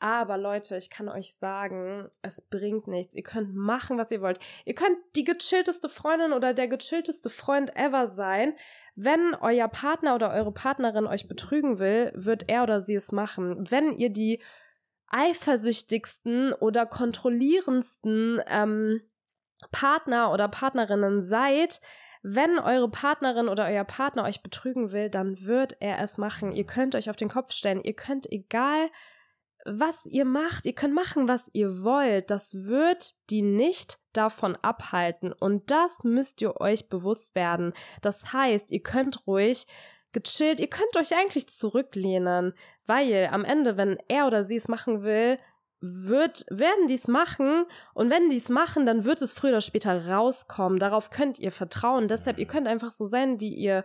[0.00, 3.14] Aber Leute, ich kann euch sagen, es bringt nichts.
[3.14, 4.38] Ihr könnt machen, was ihr wollt.
[4.64, 8.54] Ihr könnt die gechillteste Freundin oder der gechillteste Freund ever sein.
[8.94, 13.68] Wenn euer Partner oder eure Partnerin euch betrügen will, wird er oder sie es machen.
[13.70, 14.40] Wenn ihr die
[15.10, 19.00] eifersüchtigsten oder kontrollierendsten ähm,
[19.70, 21.80] Partner oder Partnerinnen seid,
[22.22, 26.52] wenn eure Partnerin oder euer Partner euch betrügen will, dann wird er es machen.
[26.52, 27.82] Ihr könnt euch auf den Kopf stellen.
[27.82, 28.90] Ihr könnt, egal
[29.64, 32.30] was ihr macht, ihr könnt machen, was ihr wollt.
[32.30, 35.32] Das wird die nicht davon abhalten.
[35.32, 37.72] Und das müsst ihr euch bewusst werden.
[38.02, 39.66] Das heißt, ihr könnt ruhig
[40.20, 42.54] gechillt, ihr könnt euch eigentlich zurücklehnen.
[42.86, 45.38] Weil am Ende, wenn er oder sie es machen will,
[45.80, 49.60] wird, werden die es machen und wenn die es machen, dann wird es früher oder
[49.60, 50.78] später rauskommen.
[50.78, 52.08] Darauf könnt ihr vertrauen.
[52.08, 53.84] Deshalb, ihr könnt einfach so sein, wie ihr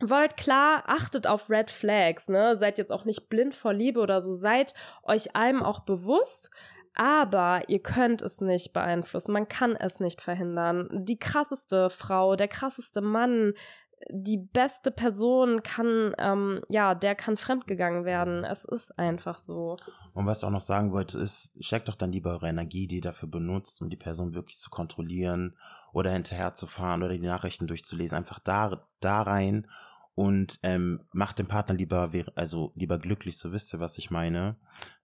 [0.00, 0.36] wollt.
[0.36, 2.56] Klar, achtet auf Red Flags, ne?
[2.56, 4.32] Seid jetzt auch nicht blind vor Liebe oder so.
[4.32, 6.50] Seid euch allem auch bewusst.
[6.96, 9.32] Aber ihr könnt es nicht beeinflussen.
[9.32, 10.88] Man kann es nicht verhindern.
[10.92, 13.54] Die krasseste Frau, der krasseste Mann,
[14.10, 18.44] die beste Person kann, ähm, ja, der kann fremdgegangen werden.
[18.44, 19.76] Es ist einfach so.
[20.12, 22.96] Und was ich auch noch sagen wollte, ist, checkt doch dann lieber eure Energie, die
[22.96, 25.56] ihr dafür benutzt, um die Person wirklich zu kontrollieren
[25.92, 28.16] oder hinterher zu fahren oder die Nachrichten durchzulesen.
[28.16, 29.66] Einfach da, da rein
[30.14, 34.56] und ähm, macht den Partner lieber, also lieber glücklich, so wisst ihr, was ich meine.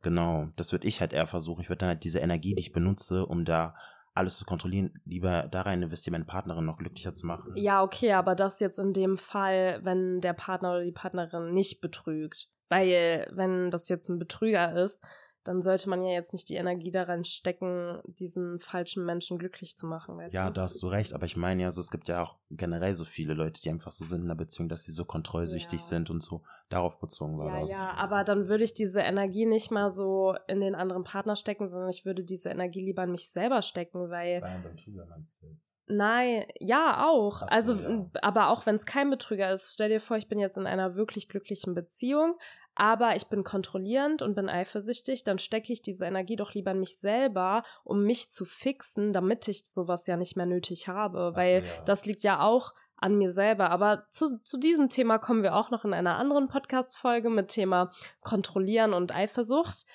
[0.03, 1.63] Genau, das würde ich halt eher versuchen.
[1.63, 3.75] Ich würde dann halt diese Energie, die ich benutze, um da
[4.14, 7.53] alles zu kontrollieren, lieber da rein investieren, meine Partnerin noch glücklicher zu machen.
[7.57, 11.81] Ja, okay, aber das jetzt in dem Fall, wenn der Partner oder die Partnerin nicht
[11.81, 12.49] betrügt.
[12.68, 15.03] Weil, wenn das jetzt ein Betrüger ist,
[15.44, 19.87] dann sollte man ja jetzt nicht die Energie daran stecken, diesen falschen Menschen glücklich zu
[19.87, 20.18] machen.
[20.18, 20.53] Weißt ja, du?
[20.53, 23.05] da hast du recht, aber ich meine ja, so, es gibt ja auch generell so
[23.07, 25.87] viele Leute, die einfach so sind in der Beziehung, dass sie so kontrollsüchtig ja.
[25.87, 27.70] sind und so darauf bezogen war ja, das.
[27.70, 31.68] Ja, aber dann würde ich diese Energie nicht mal so in den anderen Partner stecken,
[31.68, 34.40] sondern ich würde diese Energie lieber in mich selber stecken, weil.
[34.40, 35.74] Bei einem Betrüger meinst du jetzt?
[35.87, 37.40] Nein, ja, auch.
[37.40, 38.07] So, also, ja.
[38.22, 40.94] aber auch wenn es kein Betrüger ist, stell dir vor, ich bin jetzt in einer
[40.94, 42.37] wirklich glücklichen Beziehung,
[42.75, 46.81] aber ich bin kontrollierend und bin eifersüchtig, dann stecke ich diese Energie doch lieber in
[46.81, 51.63] mich selber, um mich zu fixen, damit ich sowas ja nicht mehr nötig habe, weil
[51.63, 51.83] so, ja.
[51.85, 53.71] das liegt ja auch an mir selber.
[53.71, 57.91] Aber zu, zu diesem Thema kommen wir auch noch in einer anderen Podcast-Folge mit Thema
[58.21, 59.87] Kontrollieren und Eifersucht.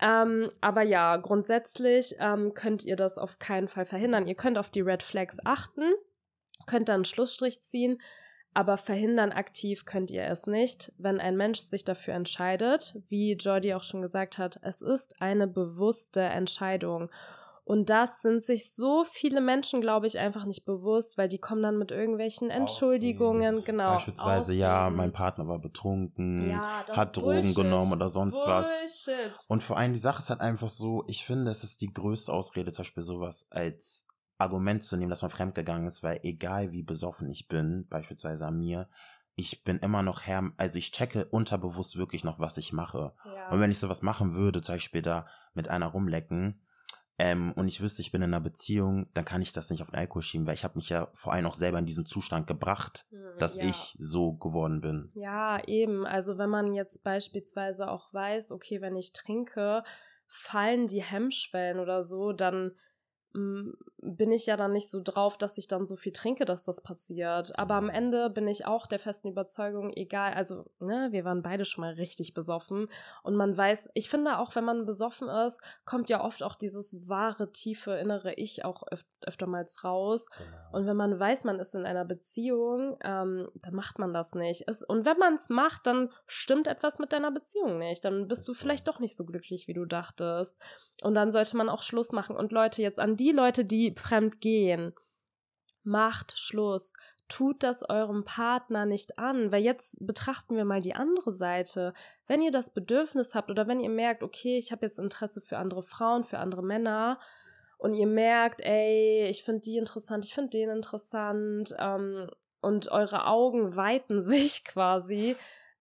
[0.00, 4.26] Ähm, aber ja, grundsätzlich ähm, könnt ihr das auf keinen Fall verhindern.
[4.26, 5.92] Ihr könnt auf die Red Flags achten,
[6.66, 7.98] könnt dann einen Schlussstrich ziehen,
[8.54, 13.74] aber verhindern aktiv könnt ihr es nicht, wenn ein Mensch sich dafür entscheidet, wie Jordi
[13.74, 17.10] auch schon gesagt hat, es ist eine bewusste Entscheidung.
[17.66, 21.62] Und das sind sich so viele Menschen, glaube ich, einfach nicht bewusst, weil die kommen
[21.62, 23.64] dann mit irgendwelchen Entschuldigungen, Ausreden.
[23.64, 23.94] genau.
[23.94, 24.60] Beispielsweise, Ausreden.
[24.60, 29.30] ja, mein Partner war betrunken, ja, hat Drogen genommen oder sonst Bullshit.
[29.30, 29.46] was.
[29.48, 32.30] Und vor allem die Sache ist halt einfach so, ich finde, es ist die größte
[32.30, 34.03] Ausrede, zum Beispiel sowas als
[34.38, 38.58] Argument zu nehmen, dass man fremdgegangen ist, weil egal wie besoffen ich bin, beispielsweise an
[38.58, 38.88] mir,
[39.36, 43.14] ich bin immer noch Herr, also ich checke unterbewusst wirklich noch, was ich mache.
[43.24, 43.50] Ja.
[43.50, 46.60] Und wenn ich sowas machen würde, zum Beispiel da mit einer rumlecken,
[47.16, 49.90] ähm, und ich wüsste, ich bin in einer Beziehung, dann kann ich das nicht auf
[49.90, 52.48] den Alkohol schieben, weil ich habe mich ja vor allem auch selber in diesen Zustand
[52.48, 53.64] gebracht, hm, dass ja.
[53.64, 55.10] ich so geworden bin.
[55.14, 56.06] Ja, eben.
[56.06, 59.84] Also wenn man jetzt beispielsweise auch weiß, okay, wenn ich trinke,
[60.26, 62.72] fallen die Hemmschwellen oder so, dann
[64.04, 66.80] bin ich ja dann nicht so drauf, dass ich dann so viel trinke, dass das
[66.80, 67.58] passiert.
[67.58, 71.64] Aber am Ende bin ich auch der festen Überzeugung, egal, also, ne, wir waren beide
[71.64, 72.88] schon mal richtig besoffen.
[73.22, 77.08] Und man weiß, ich finde auch, wenn man besoffen ist, kommt ja oft auch dieses
[77.08, 80.28] wahre, tiefe, innere Ich auch öf öftermals raus.
[80.36, 80.76] Genau.
[80.76, 84.64] Und wenn man weiß, man ist in einer Beziehung, ähm, dann macht man das nicht.
[84.66, 88.04] Es, und wenn man es macht, dann stimmt etwas mit deiner Beziehung nicht.
[88.04, 90.58] Dann bist du vielleicht doch nicht so glücklich, wie du dachtest.
[91.02, 92.36] Und dann sollte man auch Schluss machen.
[92.36, 94.94] Und Leute, jetzt an die Leute, die fremd gehen,
[95.82, 96.92] macht Schluss.
[97.28, 101.94] Tut das eurem Partner nicht an, weil jetzt betrachten wir mal die andere Seite.
[102.26, 105.56] Wenn ihr das Bedürfnis habt oder wenn ihr merkt, okay, ich habe jetzt Interesse für
[105.56, 107.18] andere Frauen, für andere Männer
[107.78, 112.28] und ihr merkt, ey, ich finde die interessant, ich finde den interessant ähm,
[112.60, 115.36] und eure Augen weiten sich quasi,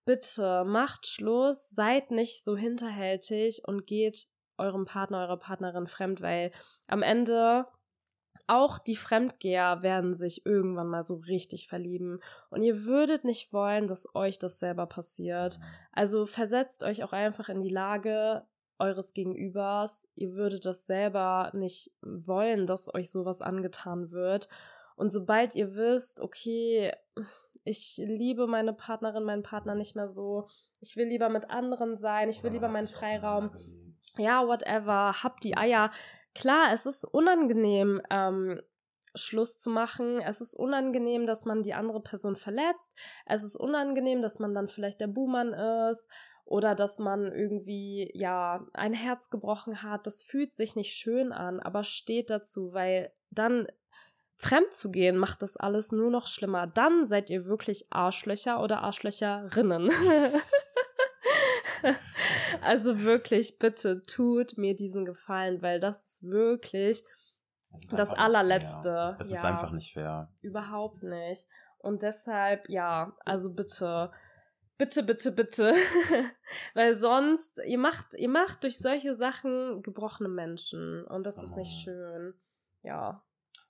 [0.05, 6.51] bitte macht Schluss, seid nicht so hinterhältig und geht eurem Partner, eurer Partnerin fremd, weil
[6.87, 7.65] am Ende
[8.47, 12.19] auch die Fremdgeher werden sich irgendwann mal so richtig verlieben.
[12.49, 15.59] Und ihr würdet nicht wollen, dass euch das selber passiert.
[15.91, 18.45] Also versetzt euch auch einfach in die Lage
[18.79, 20.07] eures Gegenübers.
[20.15, 24.49] Ihr würdet das selber nicht wollen, dass euch sowas angetan wird.
[24.95, 26.91] Und sobald ihr wisst, okay,
[27.63, 30.47] ich liebe meine Partnerin, meinen Partner nicht mehr so,
[30.81, 33.51] ich will lieber mit anderen sein, ich will lieber meinen Freiraum
[34.17, 35.91] ja, whatever, hab die Eier.
[36.35, 38.61] Klar, es ist unangenehm, ähm,
[39.15, 40.19] Schluss zu machen.
[40.21, 42.97] Es ist unangenehm, dass man die andere Person verletzt.
[43.25, 46.07] Es ist unangenehm, dass man dann vielleicht der Buhmann ist
[46.45, 50.07] oder dass man irgendwie, ja, ein Herz gebrochen hat.
[50.07, 53.67] Das fühlt sich nicht schön an, aber steht dazu, weil dann
[54.37, 56.67] fremd zu gehen macht das alles nur noch schlimmer.
[56.67, 59.89] Dann seid ihr wirklich Arschlöcher oder Arschlöcherinnen.
[62.65, 67.03] also wirklich, bitte tut mir diesen Gefallen, weil das ist wirklich
[67.71, 69.17] das, das allerletzte.
[69.19, 70.29] Es ja, ist einfach nicht fair.
[70.41, 71.47] Überhaupt nicht.
[71.79, 74.11] Und deshalb, ja, also bitte,
[74.77, 75.73] bitte, bitte, bitte.
[76.73, 81.03] weil sonst, ihr macht, ihr macht durch solche Sachen gebrochene Menschen.
[81.05, 82.33] Und das ist nicht schön.
[82.83, 83.23] Ja.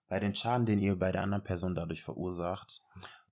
[0.09, 2.81] Bei den Schaden, den ihr bei der anderen Person dadurch verursacht,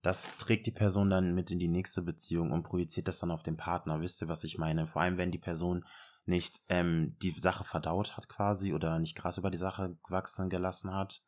[0.01, 3.43] das trägt die Person dann mit in die nächste Beziehung und projiziert das dann auf
[3.43, 4.01] den Partner.
[4.01, 4.87] Wisst ihr, was ich meine?
[4.87, 5.85] Vor allem, wenn die Person
[6.25, 10.93] nicht ähm, die Sache verdaut hat quasi oder nicht krass über die Sache gewachsen gelassen
[10.93, 11.21] hat.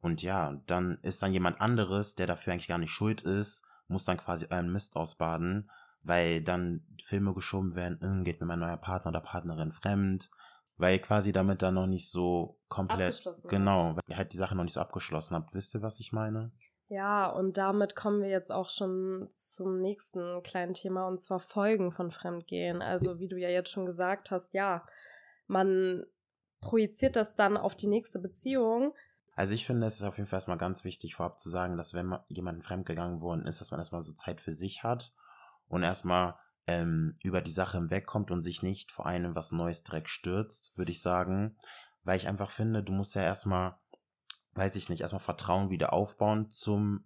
[0.00, 4.04] Und ja, dann ist dann jemand anderes, der dafür eigentlich gar nicht schuld ist, muss
[4.04, 5.70] dann quasi euren Mist ausbaden,
[6.02, 10.30] weil dann Filme geschoben werden, hm, geht mir mein neuer Partner oder Partnerin fremd,
[10.76, 14.54] weil ihr quasi damit dann noch nicht so komplett, genau, weil ihr halt die Sache
[14.54, 15.52] noch nicht so abgeschlossen habt.
[15.54, 16.52] Wisst ihr, was ich meine?
[16.88, 21.92] Ja, und damit kommen wir jetzt auch schon zum nächsten kleinen Thema und zwar Folgen
[21.92, 22.80] von Fremdgehen.
[22.80, 24.86] Also wie du ja jetzt schon gesagt hast, ja,
[25.46, 26.06] man
[26.60, 28.94] projiziert das dann auf die nächste Beziehung.
[29.36, 31.92] Also ich finde, es ist auf jeden Fall erstmal ganz wichtig vorab zu sagen, dass
[31.92, 35.12] wenn man jemanden fremdgegangen worden ist, dass man erstmal so Zeit für sich hat
[35.68, 40.08] und erstmal ähm, über die Sache hinwegkommt und sich nicht vor einem was Neues direkt
[40.08, 41.56] stürzt, würde ich sagen.
[42.02, 43.76] Weil ich einfach finde, du musst ja erstmal
[44.58, 47.04] weiß ich nicht, erstmal Vertrauen wieder aufbauen zum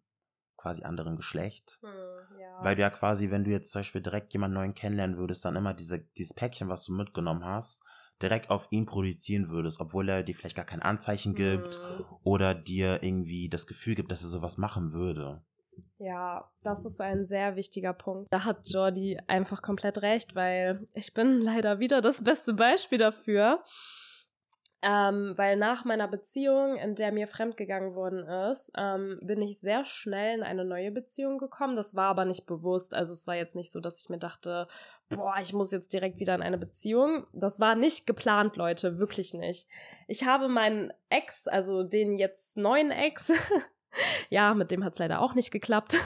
[0.56, 1.78] quasi anderen Geschlecht.
[1.82, 2.64] Hm, ja.
[2.64, 5.56] Weil du ja quasi, wenn du jetzt zum Beispiel direkt jemanden neuen kennenlernen würdest, dann
[5.56, 7.82] immer diese, dieses Päckchen, was du mitgenommen hast,
[8.20, 12.04] direkt auf ihn produzieren würdest, obwohl er dir vielleicht gar kein Anzeichen gibt hm.
[12.22, 15.42] oder dir irgendwie das Gefühl gibt, dass er sowas machen würde.
[15.98, 18.32] Ja, das ist ein sehr wichtiger Punkt.
[18.32, 23.62] Da hat Jordi einfach komplett recht, weil ich bin leider wieder das beste Beispiel dafür.
[24.84, 29.84] Ähm, weil nach meiner Beziehung, in der mir fremdgegangen worden ist, ähm, bin ich sehr
[29.84, 31.76] schnell in eine neue Beziehung gekommen.
[31.76, 32.92] Das war aber nicht bewusst.
[32.92, 34.66] Also es war jetzt nicht so, dass ich mir dachte,
[35.08, 37.28] boah, ich muss jetzt direkt wieder in eine Beziehung.
[37.32, 39.68] Das war nicht geplant, Leute, wirklich nicht.
[40.08, 43.30] Ich habe meinen Ex, also den jetzt neuen Ex,
[44.30, 45.96] ja, mit dem hat es leider auch nicht geklappt,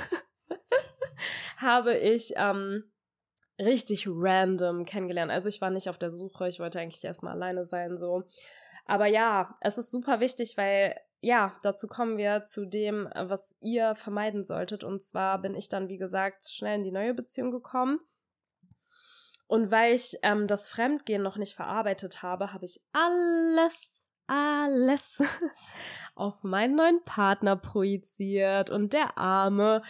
[1.57, 2.85] habe ich ähm,
[3.59, 5.33] richtig random kennengelernt.
[5.33, 8.25] Also ich war nicht auf der Suche, ich wollte eigentlich erstmal alleine sein, so.
[8.87, 13.95] Aber ja, es ist super wichtig, weil ja, dazu kommen wir zu dem, was ihr
[13.95, 14.85] vermeiden solltet.
[14.85, 18.01] Und zwar bin ich dann, wie gesagt, schnell in die neue Beziehung gekommen.
[19.49, 25.23] Und weil ich ähm, das Fremdgehen noch nicht verarbeitet habe, habe ich alles, alles
[26.15, 28.71] auf meinen neuen Partner projiziert.
[28.71, 29.83] Und der Arme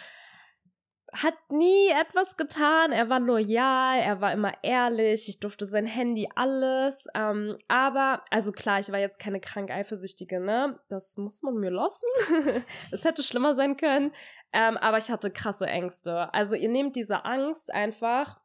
[1.23, 2.91] hat nie etwas getan.
[2.91, 7.07] Er war loyal, er war immer ehrlich, ich durfte sein Handy, alles.
[7.15, 10.79] Ähm, aber, also klar, ich war jetzt keine krank Eifersüchtige, ne?
[10.89, 12.07] Das muss man mir lassen.
[12.91, 14.11] es hätte schlimmer sein können.
[14.53, 16.33] Ähm, aber ich hatte krasse Ängste.
[16.33, 18.39] Also ihr nehmt diese Angst einfach,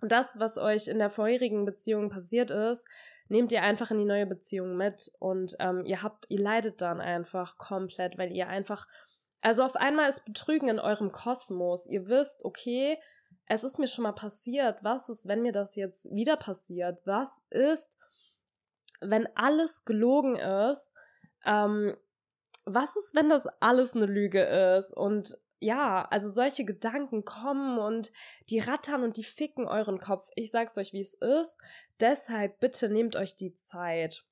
[0.00, 2.86] das, was euch in der vorherigen Beziehung passiert ist,
[3.28, 7.00] nehmt ihr einfach in die neue Beziehung mit und ähm, ihr habt, ihr leidet dann
[7.00, 8.86] einfach komplett, weil ihr einfach
[9.44, 11.86] also auf einmal ist Betrügen in eurem Kosmos.
[11.86, 12.96] Ihr wisst, okay,
[13.44, 14.82] es ist mir schon mal passiert.
[14.82, 16.98] Was ist, wenn mir das jetzt wieder passiert?
[17.04, 17.94] Was ist,
[19.02, 20.94] wenn alles gelogen ist?
[21.44, 21.94] Ähm,
[22.64, 24.42] was ist, wenn das alles eine Lüge
[24.78, 24.94] ist?
[24.94, 28.12] Und ja, also solche Gedanken kommen und
[28.48, 30.26] die rattern und die ficken euren Kopf.
[30.36, 31.58] Ich sag's euch, wie es ist.
[32.00, 34.24] Deshalb bitte nehmt euch die Zeit.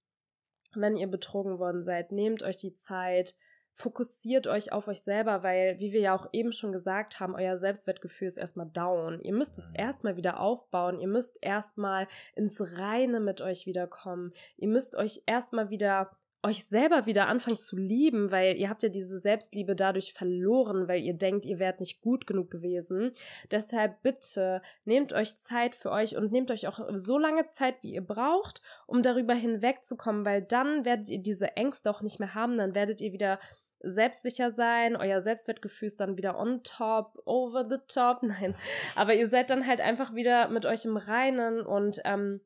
[0.75, 3.35] Wenn ihr betrogen worden seid, nehmt euch die Zeit,
[3.75, 7.57] fokussiert euch auf euch selber, weil, wie wir ja auch eben schon gesagt haben, euer
[7.57, 9.21] Selbstwertgefühl ist erstmal down.
[9.23, 9.77] Ihr müsst es mhm.
[9.77, 11.01] erstmal wieder aufbauen.
[11.01, 14.33] Ihr müsst erstmal ins Reine mit euch wiederkommen.
[14.57, 16.11] Ihr müsst euch erstmal wieder
[16.45, 21.01] euch selber wieder anfangen zu lieben, weil ihr habt ja diese Selbstliebe dadurch verloren, weil
[21.01, 23.13] ihr denkt, ihr wärt nicht gut genug gewesen.
[23.51, 27.95] Deshalb bitte nehmt euch Zeit für euch und nehmt euch auch so lange Zeit, wie
[27.95, 32.59] ihr braucht, um darüber hinwegzukommen, weil dann werdet ihr diese Ängste auch nicht mehr haben,
[32.59, 33.39] dann werdet ihr wieder
[33.83, 38.55] selbstsicher sein, euer Selbstwertgefühl ist dann wieder on top, over the top, nein,
[38.95, 42.41] aber ihr seid dann halt einfach wieder mit euch im Reinen und ähm,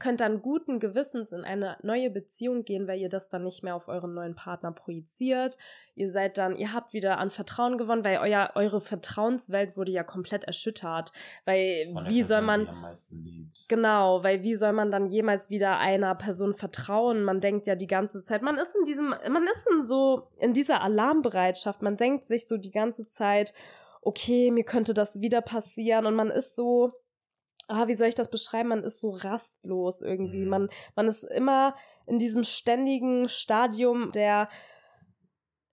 [0.00, 3.74] könnt dann guten Gewissens in eine neue Beziehung gehen, weil ihr das dann nicht mehr
[3.74, 5.58] auf euren neuen Partner projiziert.
[5.94, 10.02] Ihr seid dann, ihr habt wieder an Vertrauen gewonnen, weil euer, eure Vertrauenswelt wurde ja
[10.02, 11.12] komplett erschüttert.
[11.44, 12.68] Weil Von wie Person, soll man.
[13.68, 17.22] Genau, weil wie soll man dann jemals wieder einer Person vertrauen?
[17.22, 20.54] Man denkt ja die ganze Zeit, man ist in diesem, man ist in so, in
[20.54, 21.82] dieser Alarmbereitschaft.
[21.82, 23.52] Man denkt sich so die ganze Zeit,
[24.00, 26.88] okay, mir könnte das wieder passieren und man ist so
[27.68, 28.68] ah, wie soll ich das beschreiben?
[28.70, 30.42] Man ist so rastlos irgendwie.
[30.42, 30.48] Mhm.
[30.48, 31.74] Man, man ist immer
[32.06, 34.48] in diesem ständigen Stadium der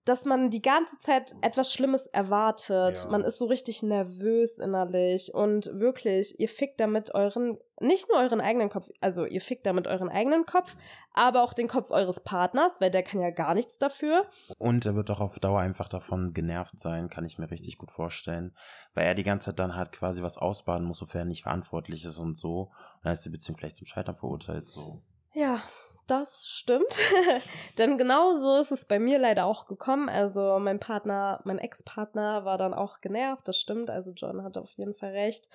[0.04, 3.04] dass man die ganze Zeit etwas Schlimmes erwartet.
[3.04, 3.10] Ja.
[3.10, 8.40] Man ist so richtig nervös innerlich und wirklich, ihr fickt damit euren, nicht nur euren
[8.40, 10.74] eigenen Kopf, also ihr fickt damit euren eigenen Kopf,
[11.12, 14.26] aber auch den Kopf eures Partners, weil der kann ja gar nichts dafür.
[14.58, 17.90] Und er wird auch auf Dauer einfach davon genervt sein, kann ich mir richtig gut
[17.90, 18.56] vorstellen,
[18.94, 22.04] weil er die ganze Zeit dann halt quasi was ausbaden muss, sofern er nicht verantwortlich
[22.06, 22.62] ist und so.
[22.62, 25.02] Und dann ist die Beziehung vielleicht zum Scheitern verurteilt, so.
[25.32, 25.62] Ja,
[26.06, 27.02] das stimmt.
[27.78, 30.08] Denn genau so ist es bei mir leider auch gekommen.
[30.08, 33.90] Also mein Partner, mein Ex-Partner war dann auch genervt, das stimmt.
[33.90, 35.48] Also John hat auf jeden Fall recht.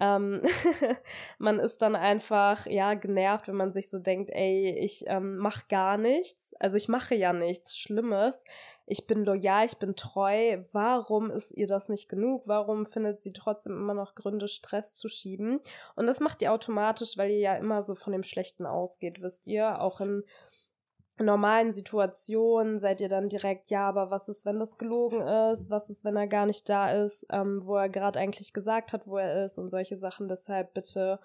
[0.00, 0.42] Ähm,
[1.38, 5.68] man ist dann einfach, ja, genervt, wenn man sich so denkt, ey, ich ähm, mach
[5.68, 6.54] gar nichts.
[6.58, 8.44] Also ich mache ja nichts Schlimmes
[8.86, 12.42] ich bin loyal, ich bin treu, warum ist ihr das nicht genug?
[12.46, 15.60] Warum findet sie trotzdem immer noch Gründe, Stress zu schieben?
[15.96, 19.46] Und das macht ihr automatisch, weil ihr ja immer so von dem Schlechten ausgeht, wisst
[19.46, 19.80] ihr?
[19.80, 20.24] Auch in
[21.18, 25.70] normalen Situationen seid ihr dann direkt, ja, aber was ist, wenn das gelogen ist?
[25.70, 29.06] Was ist, wenn er gar nicht da ist, ähm, wo er gerade eigentlich gesagt hat,
[29.06, 30.28] wo er ist und solche Sachen.
[30.28, 31.20] Deshalb bitte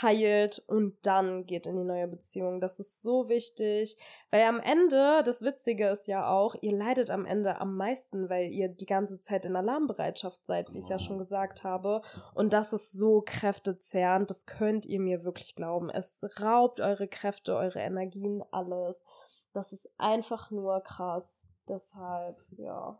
[0.00, 2.60] heilt und dann geht in die neue Beziehung.
[2.60, 3.98] Das ist so wichtig,
[4.30, 8.50] weil am Ende, das Witzige ist ja auch, ihr leidet am Ende am meisten, weil
[8.50, 12.00] ihr die ganze Zeit in Alarmbereitschaft seid, wie ich ja schon gesagt habe.
[12.34, 15.90] Und das ist so kräftezehrend, das könnt ihr mir wirklich glauben.
[15.90, 19.04] Es raubt eure Kräfte, eure Energien, alles.
[19.52, 21.42] Das ist einfach nur krass.
[21.68, 22.98] Deshalb, ja.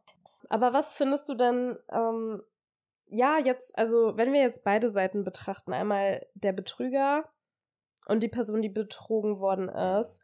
[0.48, 2.42] Aber was findest du denn ähm,
[3.12, 7.28] ja, jetzt, also wenn wir jetzt beide Seiten betrachten, einmal der Betrüger
[8.06, 10.22] und die Person, die betrogen worden ist,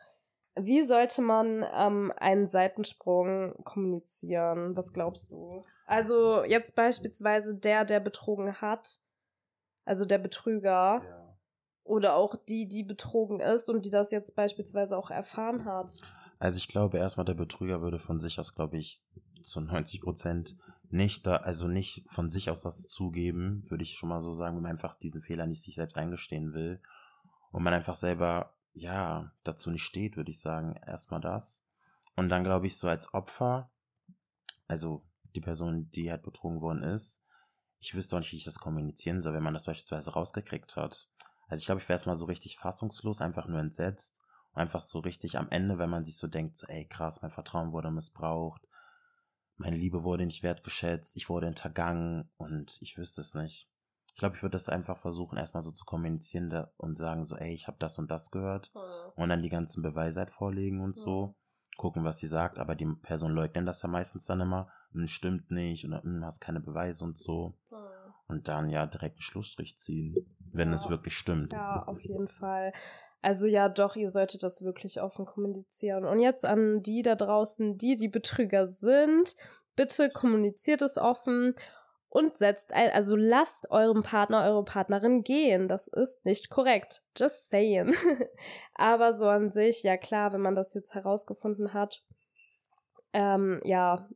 [0.56, 4.76] wie sollte man ähm, einen Seitensprung kommunizieren?
[4.76, 5.62] Was glaubst du?
[5.86, 8.98] Also jetzt beispielsweise der, der betrogen hat,
[9.84, 11.02] also der Betrüger.
[11.04, 11.24] Ja.
[11.84, 15.90] Oder auch die, die betrogen ist und die das jetzt beispielsweise auch erfahren hat.
[16.38, 19.02] Also ich glaube erstmal, der Betrüger würde von sich aus, glaube ich,
[19.40, 20.56] zu 90 Prozent
[20.90, 24.56] nicht da, also nicht von sich aus das zugeben, würde ich schon mal so sagen,
[24.56, 26.80] wenn man einfach diesen Fehler nicht sich selbst eingestehen will
[27.50, 31.62] und man einfach selber, ja, dazu nicht steht, würde ich sagen, erstmal das.
[32.16, 33.70] Und dann glaube ich so als Opfer,
[34.66, 37.22] also die Person, die halt betrogen worden ist,
[37.80, 41.08] ich wüsste auch nicht, wie ich das kommunizieren soll, wenn man das beispielsweise rausgekriegt hat.
[41.48, 44.20] Also ich glaube, ich wäre erstmal so richtig fassungslos, einfach nur entsetzt.
[44.52, 47.30] Und einfach so richtig am Ende, wenn man sich so denkt, so, ey krass, mein
[47.30, 48.67] Vertrauen wurde missbraucht,
[49.58, 53.68] meine Liebe wurde nicht wertgeschätzt, ich wurde hintergangen und ich wüsste es nicht.
[54.06, 57.52] Ich glaube, ich würde das einfach versuchen, erstmal so zu kommunizieren und sagen so, ey,
[57.52, 58.72] ich habe das und das gehört.
[58.74, 59.12] Mhm.
[59.22, 61.00] Und dann die ganzen Beweise halt vorlegen und mhm.
[61.00, 61.34] so.
[61.76, 62.58] Gucken, was sie sagt.
[62.58, 64.68] Aber die Person leugnen das ja meistens dann immer.
[64.90, 67.56] Hm, stimmt nicht oder hm, hast keine Beweise und so.
[67.70, 67.76] Mhm.
[68.26, 70.16] Und dann ja direkt einen Schlussstrich ziehen,
[70.52, 70.74] wenn ja.
[70.74, 71.52] es wirklich stimmt.
[71.52, 72.72] Ja, auf jeden Fall.
[73.20, 76.04] Also ja, doch, ihr solltet das wirklich offen kommunizieren.
[76.04, 79.34] Und jetzt an die da draußen, die die Betrüger sind,
[79.74, 81.54] bitte kommuniziert es offen
[82.10, 85.68] und setzt ein, also lasst eurem Partner, eure Partnerin gehen.
[85.68, 87.02] Das ist nicht korrekt.
[87.16, 87.94] Just saying.
[88.74, 92.02] Aber so an sich, ja klar, wenn man das jetzt herausgefunden hat,
[93.12, 94.08] ähm, ja,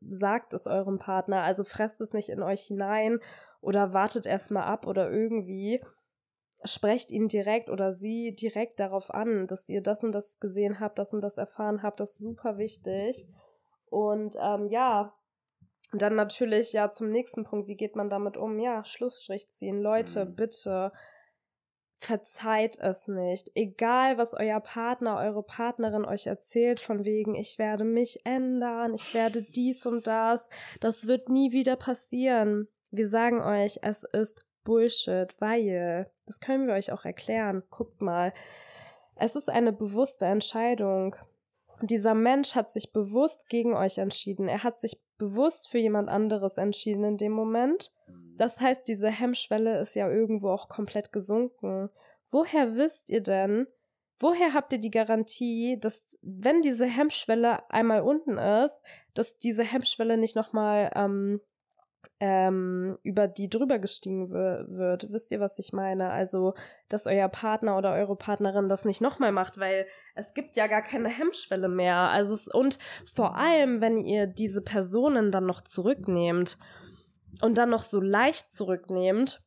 [0.00, 3.20] sagt es eurem Partner, also fresst es nicht in euch hinein
[3.60, 5.82] oder wartet erstmal ab oder irgendwie
[6.64, 10.98] sprecht ihn direkt oder sie direkt darauf an, dass ihr das und das gesehen habt,
[10.98, 12.00] das und das erfahren habt.
[12.00, 13.28] Das ist super wichtig.
[13.86, 15.14] Und ähm, ja,
[15.92, 18.58] dann natürlich ja zum nächsten Punkt, wie geht man damit um?
[18.58, 19.80] Ja, Schlussstrich ziehen.
[19.80, 20.34] Leute, mhm.
[20.36, 20.92] bitte
[21.98, 23.50] verzeiht es nicht.
[23.54, 29.12] Egal, was euer Partner, eure Partnerin euch erzählt, von wegen, ich werde mich ändern, ich
[29.12, 30.48] werde dies und das,
[30.80, 32.68] das wird nie wieder passieren.
[32.90, 38.32] Wir sagen euch, es ist Bullshit, weil, das können wir euch auch erklären, guckt mal,
[39.16, 41.16] es ist eine bewusste Entscheidung.
[41.82, 44.46] Dieser Mensch hat sich bewusst gegen euch entschieden.
[44.46, 47.92] Er hat sich bewusst für jemand anderes entschieden in dem Moment.
[48.36, 51.90] Das heißt, diese Hemmschwelle ist ja irgendwo auch komplett gesunken.
[52.30, 53.66] Woher wisst ihr denn,
[54.20, 58.80] woher habt ihr die Garantie, dass wenn diese Hemmschwelle einmal unten ist,
[59.14, 61.40] dass diese Hemmschwelle nicht nochmal ähm,
[62.20, 65.12] ähm, über die drüber gestiegen wird.
[65.12, 66.10] Wisst ihr, was ich meine?
[66.10, 66.54] Also,
[66.88, 70.82] dass euer Partner oder eure Partnerin das nicht nochmal macht, weil es gibt ja gar
[70.82, 71.96] keine Hemmschwelle mehr.
[71.96, 72.78] Also, es, und
[73.12, 76.58] vor allem, wenn ihr diese Personen dann noch zurücknehmt
[77.42, 79.42] und dann noch so leicht zurücknehmt,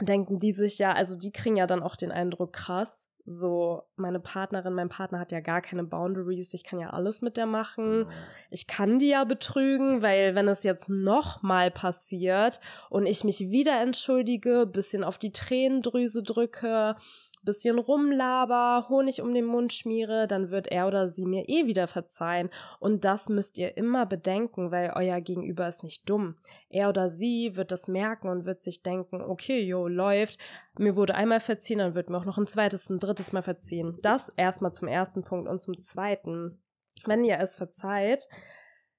[0.00, 4.20] denken die sich ja, also die kriegen ja dann auch den Eindruck, krass, so meine
[4.20, 8.06] Partnerin, mein Partner hat ja gar keine Boundaries, ich kann ja alles mit der machen.
[8.50, 12.60] Ich kann die ja betrügen, weil wenn es jetzt noch mal passiert
[12.90, 16.96] und ich mich wieder entschuldige, bisschen auf die Tränendrüse drücke,
[17.44, 21.86] bisschen rumlaber, Honig um den Mund schmiere, dann wird er oder sie mir eh wieder
[21.86, 22.50] verzeihen.
[22.80, 26.36] Und das müsst ihr immer bedenken, weil euer Gegenüber ist nicht dumm.
[26.68, 30.38] Er oder sie wird das merken und wird sich denken, okay, jo, läuft.
[30.78, 33.98] Mir wurde einmal verziehen, dann wird mir auch noch ein zweites, ein drittes Mal verziehen.
[34.02, 36.60] Das erstmal zum ersten Punkt und zum zweiten.
[37.06, 38.28] Wenn ihr es verzeiht,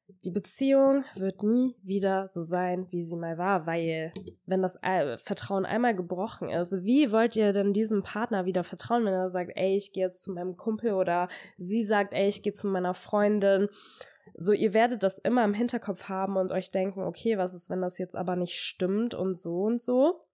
[0.07, 4.13] die Beziehung wird nie wieder so sein, wie sie mal war, weil
[4.45, 4.79] wenn das
[5.23, 9.51] Vertrauen einmal gebrochen ist, wie wollt ihr denn diesem Partner wieder vertrauen, wenn er sagt,
[9.55, 11.27] ey, ich gehe jetzt zu meinem Kumpel oder
[11.57, 13.67] sie sagt, ey, ich gehe zu meiner Freundin.
[14.35, 17.81] So, ihr werdet das immer im Hinterkopf haben und euch denken, okay, was ist, wenn
[17.81, 20.25] das jetzt aber nicht stimmt und so und so.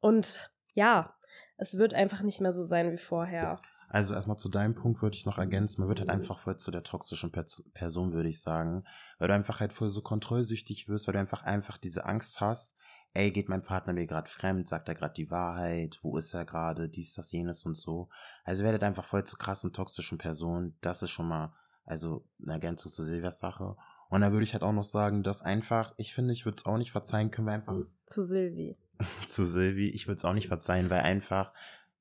[0.00, 1.14] Und ja,
[1.56, 3.56] es wird einfach nicht mehr so sein wie vorher.
[3.88, 6.70] Also erstmal zu deinem Punkt würde ich noch ergänzen, man wird halt einfach voll zu
[6.70, 8.84] der toxischen Person, würde ich sagen,
[9.18, 12.76] weil du einfach halt voll so kontrollsüchtig wirst, weil du einfach einfach diese Angst hast,
[13.14, 16.44] ey, geht mein Partner mir gerade fremd, sagt er gerade die Wahrheit, wo ist er
[16.44, 18.10] gerade, dies, das, jenes und so.
[18.44, 22.92] Also werdet einfach voll zu krassen toxischen Person, das ist schon mal, also eine Ergänzung
[22.92, 23.76] zu Silvias Sache.
[24.10, 26.66] Und da würde ich halt auch noch sagen, dass einfach, ich finde, ich würde es
[26.66, 27.76] auch nicht verzeihen, können wir einfach.
[28.06, 28.76] Zu Silvi.
[29.26, 31.52] zu Silvi, ich würde es auch nicht verzeihen, weil einfach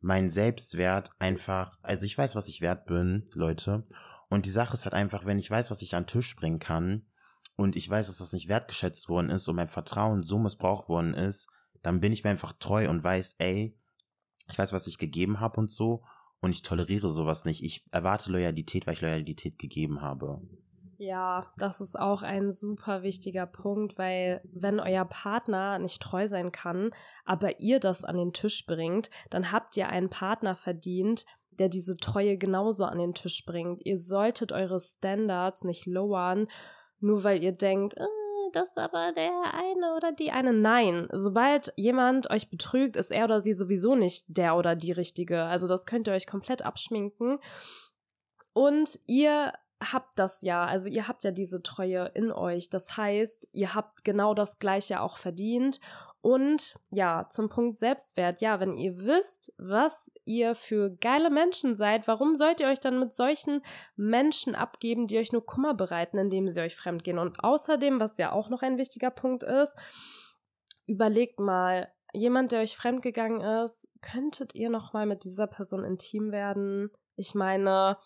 [0.08, 3.86] mein Selbstwert einfach, also ich weiß, was ich wert bin, Leute.
[4.30, 6.60] Und die Sache ist halt einfach, wenn ich weiß, was ich an den Tisch bringen
[6.60, 7.06] kann
[7.58, 11.14] und ich weiß, dass das nicht wertgeschätzt worden ist und mein Vertrauen so missbraucht worden
[11.14, 11.50] ist,
[11.82, 13.78] dann bin ich mir einfach treu und weiß, ey,
[14.50, 16.06] ich weiß, was ich gegeben habe und so
[16.40, 17.62] und ich toleriere sowas nicht.
[17.62, 20.40] Ich erwarte Loyalität, weil ich Loyalität gegeben habe.
[21.00, 26.52] Ja, das ist auch ein super wichtiger Punkt, weil wenn euer Partner nicht treu sein
[26.52, 26.90] kann,
[27.24, 31.98] aber ihr das an den Tisch bringt, dann habt ihr einen Partner verdient, der diese
[31.98, 33.86] Treue genauso an den Tisch bringt.
[33.86, 36.48] Ihr solltet eure Standards nicht lowern,
[37.00, 38.06] nur weil ihr denkt, äh,
[38.54, 40.54] das ist aber der eine oder die eine.
[40.54, 45.44] Nein, sobald jemand euch betrügt, ist er oder sie sowieso nicht der oder die richtige.
[45.44, 47.40] Also das könnt ihr euch komplett abschminken.
[48.54, 52.70] Und ihr habt das ja, also ihr habt ja diese Treue in euch.
[52.70, 55.80] Das heißt, ihr habt genau das Gleiche auch verdient
[56.22, 58.42] und ja, zum Punkt Selbstwert.
[58.42, 63.00] Ja, wenn ihr wisst, was ihr für geile Menschen seid, warum sollt ihr euch dann
[63.00, 63.62] mit solchen
[63.96, 67.20] Menschen abgeben, die euch nur Kummer bereiten, indem sie euch fremdgehen?
[67.20, 69.78] Und außerdem, was ja auch noch ein wichtiger Punkt ist,
[70.86, 76.32] überlegt mal, jemand, der euch fremdgegangen ist, könntet ihr noch mal mit dieser Person intim
[76.32, 76.90] werden?
[77.16, 77.98] Ich meine,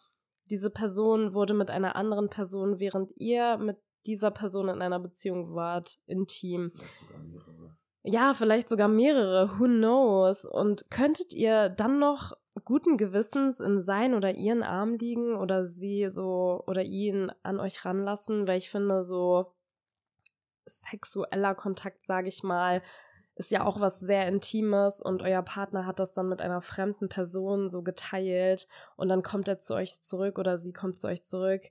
[0.51, 5.55] diese Person wurde mit einer anderen Person, während ihr mit dieser Person in einer Beziehung
[5.55, 6.71] wart, intim.
[8.03, 10.43] Ja, vielleicht sogar mehrere, who knows?
[10.43, 12.33] Und könntet ihr dann noch
[12.65, 17.85] guten Gewissens in sein oder ihren Arm liegen oder sie so oder ihn an euch
[17.85, 18.47] ranlassen?
[18.47, 19.53] Weil ich finde, so
[20.65, 22.81] sexueller Kontakt, sage ich mal,
[23.41, 27.09] ist ja auch was sehr Intimes und euer Partner hat das dann mit einer fremden
[27.09, 28.67] Person so geteilt
[28.97, 31.63] und dann kommt er zu euch zurück oder sie kommt zu euch zurück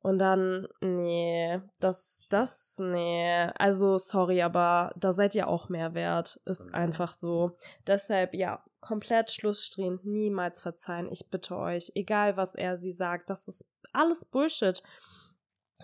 [0.00, 3.46] und dann, nee, das, das, nee.
[3.56, 6.40] Also, sorry, aber da seid ihr auch mehr wert.
[6.44, 7.56] Ist einfach so.
[7.86, 11.08] Deshalb, ja, komplett Schlussstrich, niemals verzeihen.
[11.12, 14.82] Ich bitte euch, egal was er sie sagt, das ist alles Bullshit.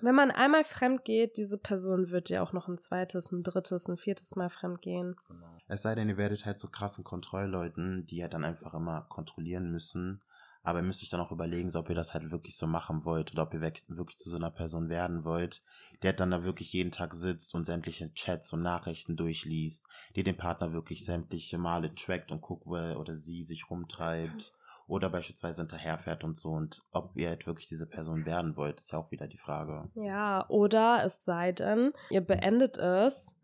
[0.02, 3.88] Wenn man einmal fremd geht, diese Person wird ja auch noch ein zweites, ein drittes,
[3.88, 5.16] ein viertes Mal fremd gehen.
[5.28, 5.46] Genau.
[5.68, 9.70] Es sei denn, ihr werdet halt so krassen Kontrollleuten, die ja dann einfach immer kontrollieren
[9.70, 10.20] müssen
[10.68, 13.06] aber ihr müsst euch dann auch überlegen, so, ob ihr das halt wirklich so machen
[13.06, 15.62] wollt oder ob ihr wirklich zu so einer Person werden wollt,
[16.02, 20.36] der dann da wirklich jeden Tag sitzt und sämtliche Chats und Nachrichten durchliest, die den
[20.36, 24.52] Partner wirklich sämtliche Male trackt und guckt, wo er oder sie sich rumtreibt
[24.88, 28.90] oder beispielsweise hinterherfährt und so und ob ihr halt wirklich diese Person werden wollt, ist
[28.90, 29.88] ja auch wieder die Frage.
[29.94, 33.38] Ja, oder es sei denn, ihr beendet es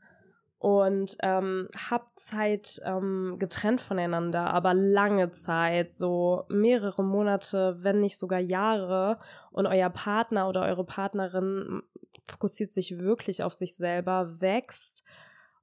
[0.58, 8.18] und ähm, habt Zeit ähm, getrennt voneinander, aber lange Zeit, so mehrere Monate, wenn nicht
[8.18, 9.18] sogar Jahre
[9.50, 11.82] und euer Partner oder eure Partnerin
[12.26, 15.04] fokussiert sich wirklich auf sich selber, wächst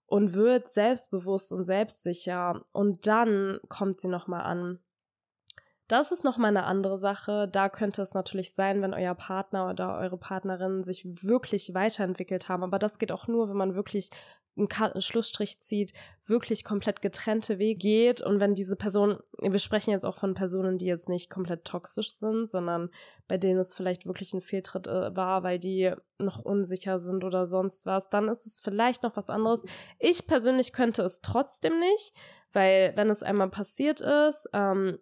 [0.06, 4.80] und wird selbstbewusst und selbstsicher und dann kommt sie nochmal an.
[5.92, 7.50] Das ist nochmal eine andere Sache.
[7.52, 12.64] Da könnte es natürlich sein, wenn euer Partner oder eure Partnerin sich wirklich weiterentwickelt haben.
[12.64, 14.10] Aber das geht auch nur, wenn man wirklich
[14.56, 15.92] einen Schlussstrich zieht,
[16.26, 20.78] wirklich komplett getrennte Wege geht und wenn diese Person, wir sprechen jetzt auch von Personen,
[20.78, 22.90] die jetzt nicht komplett toxisch sind, sondern
[23.28, 27.46] bei denen es vielleicht wirklich ein Fehltritt äh, war, weil die noch unsicher sind oder
[27.46, 29.66] sonst was, dann ist es vielleicht noch was anderes.
[30.00, 32.14] Ich persönlich könnte es trotzdem nicht,
[32.54, 35.00] weil wenn es einmal passiert ist, ähm,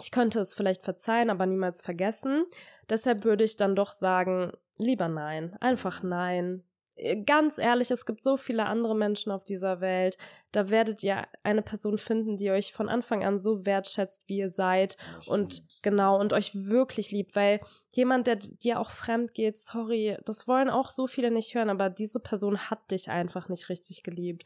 [0.00, 2.44] ich könnte es vielleicht verzeihen, aber niemals vergessen.
[2.88, 6.64] Deshalb würde ich dann doch sagen, lieber nein, einfach nein
[7.00, 10.18] äh, ganz ehrlich, es gibt so viele andere Menschen auf dieser Welt.
[10.52, 14.50] Da werdet ihr eine Person finden, die euch von Anfang an so wertschätzt, wie ihr
[14.50, 17.60] seid und genau und euch wirklich liebt, weil
[17.92, 21.88] jemand, der dir auch fremd geht, sorry, das wollen auch so viele nicht hören, aber
[21.88, 24.44] diese Person hat dich einfach nicht richtig geliebt.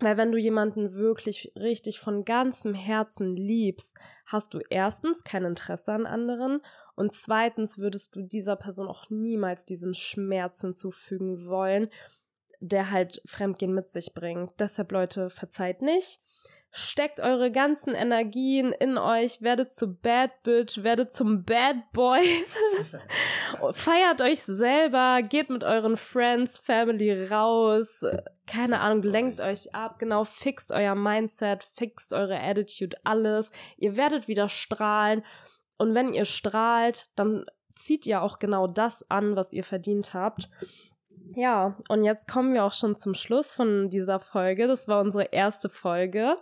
[0.00, 5.92] Weil wenn du jemanden wirklich richtig von ganzem Herzen liebst, hast du erstens kein Interesse
[5.92, 6.60] an anderen
[6.96, 11.88] und zweitens würdest du dieser Person auch niemals diesen Schmerz hinzufügen wollen,
[12.60, 14.52] der halt Fremdgehen mit sich bringt.
[14.58, 16.20] Deshalb, Leute, verzeiht nicht.
[16.76, 22.44] Steckt eure ganzen Energien in euch, werdet zu Bad Bitch, werdet zum Bad Boy.
[23.72, 28.04] Feiert euch selber, geht mit euren Friends, Family raus.
[28.48, 33.52] Keine Ahnung, lenkt euch ab, genau, fixt euer Mindset, fixt eure Attitude, alles.
[33.76, 35.24] Ihr werdet wieder strahlen
[35.78, 37.46] und wenn ihr strahlt, dann
[37.76, 40.48] zieht ihr auch genau das an, was ihr verdient habt.
[41.26, 44.66] Ja, und jetzt kommen wir auch schon zum Schluss von dieser Folge.
[44.66, 46.36] Das war unsere erste Folge.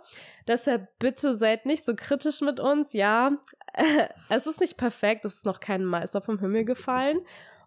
[0.47, 2.93] Deshalb bitte seid nicht so kritisch mit uns.
[2.93, 3.31] Ja,
[4.29, 7.21] es ist nicht perfekt, es ist noch kein Meister vom Himmel gefallen.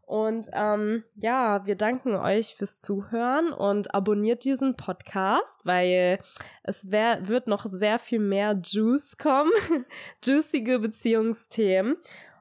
[0.07, 6.21] Und ähm, ja, wir danken euch fürs Zuhören und abonniert diesen Podcast, weil
[6.63, 9.51] es wär, wird noch sehr viel mehr Juice kommen,
[10.25, 11.97] juicige Beziehungsthemen.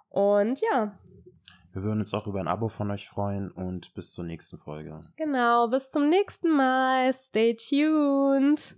[0.10, 0.96] Und ja.
[1.76, 5.02] Wir würden uns auch über ein Abo von euch freuen und bis zur nächsten Folge.
[5.18, 7.12] Genau, bis zum nächsten Mal.
[7.12, 8.78] Stay tuned.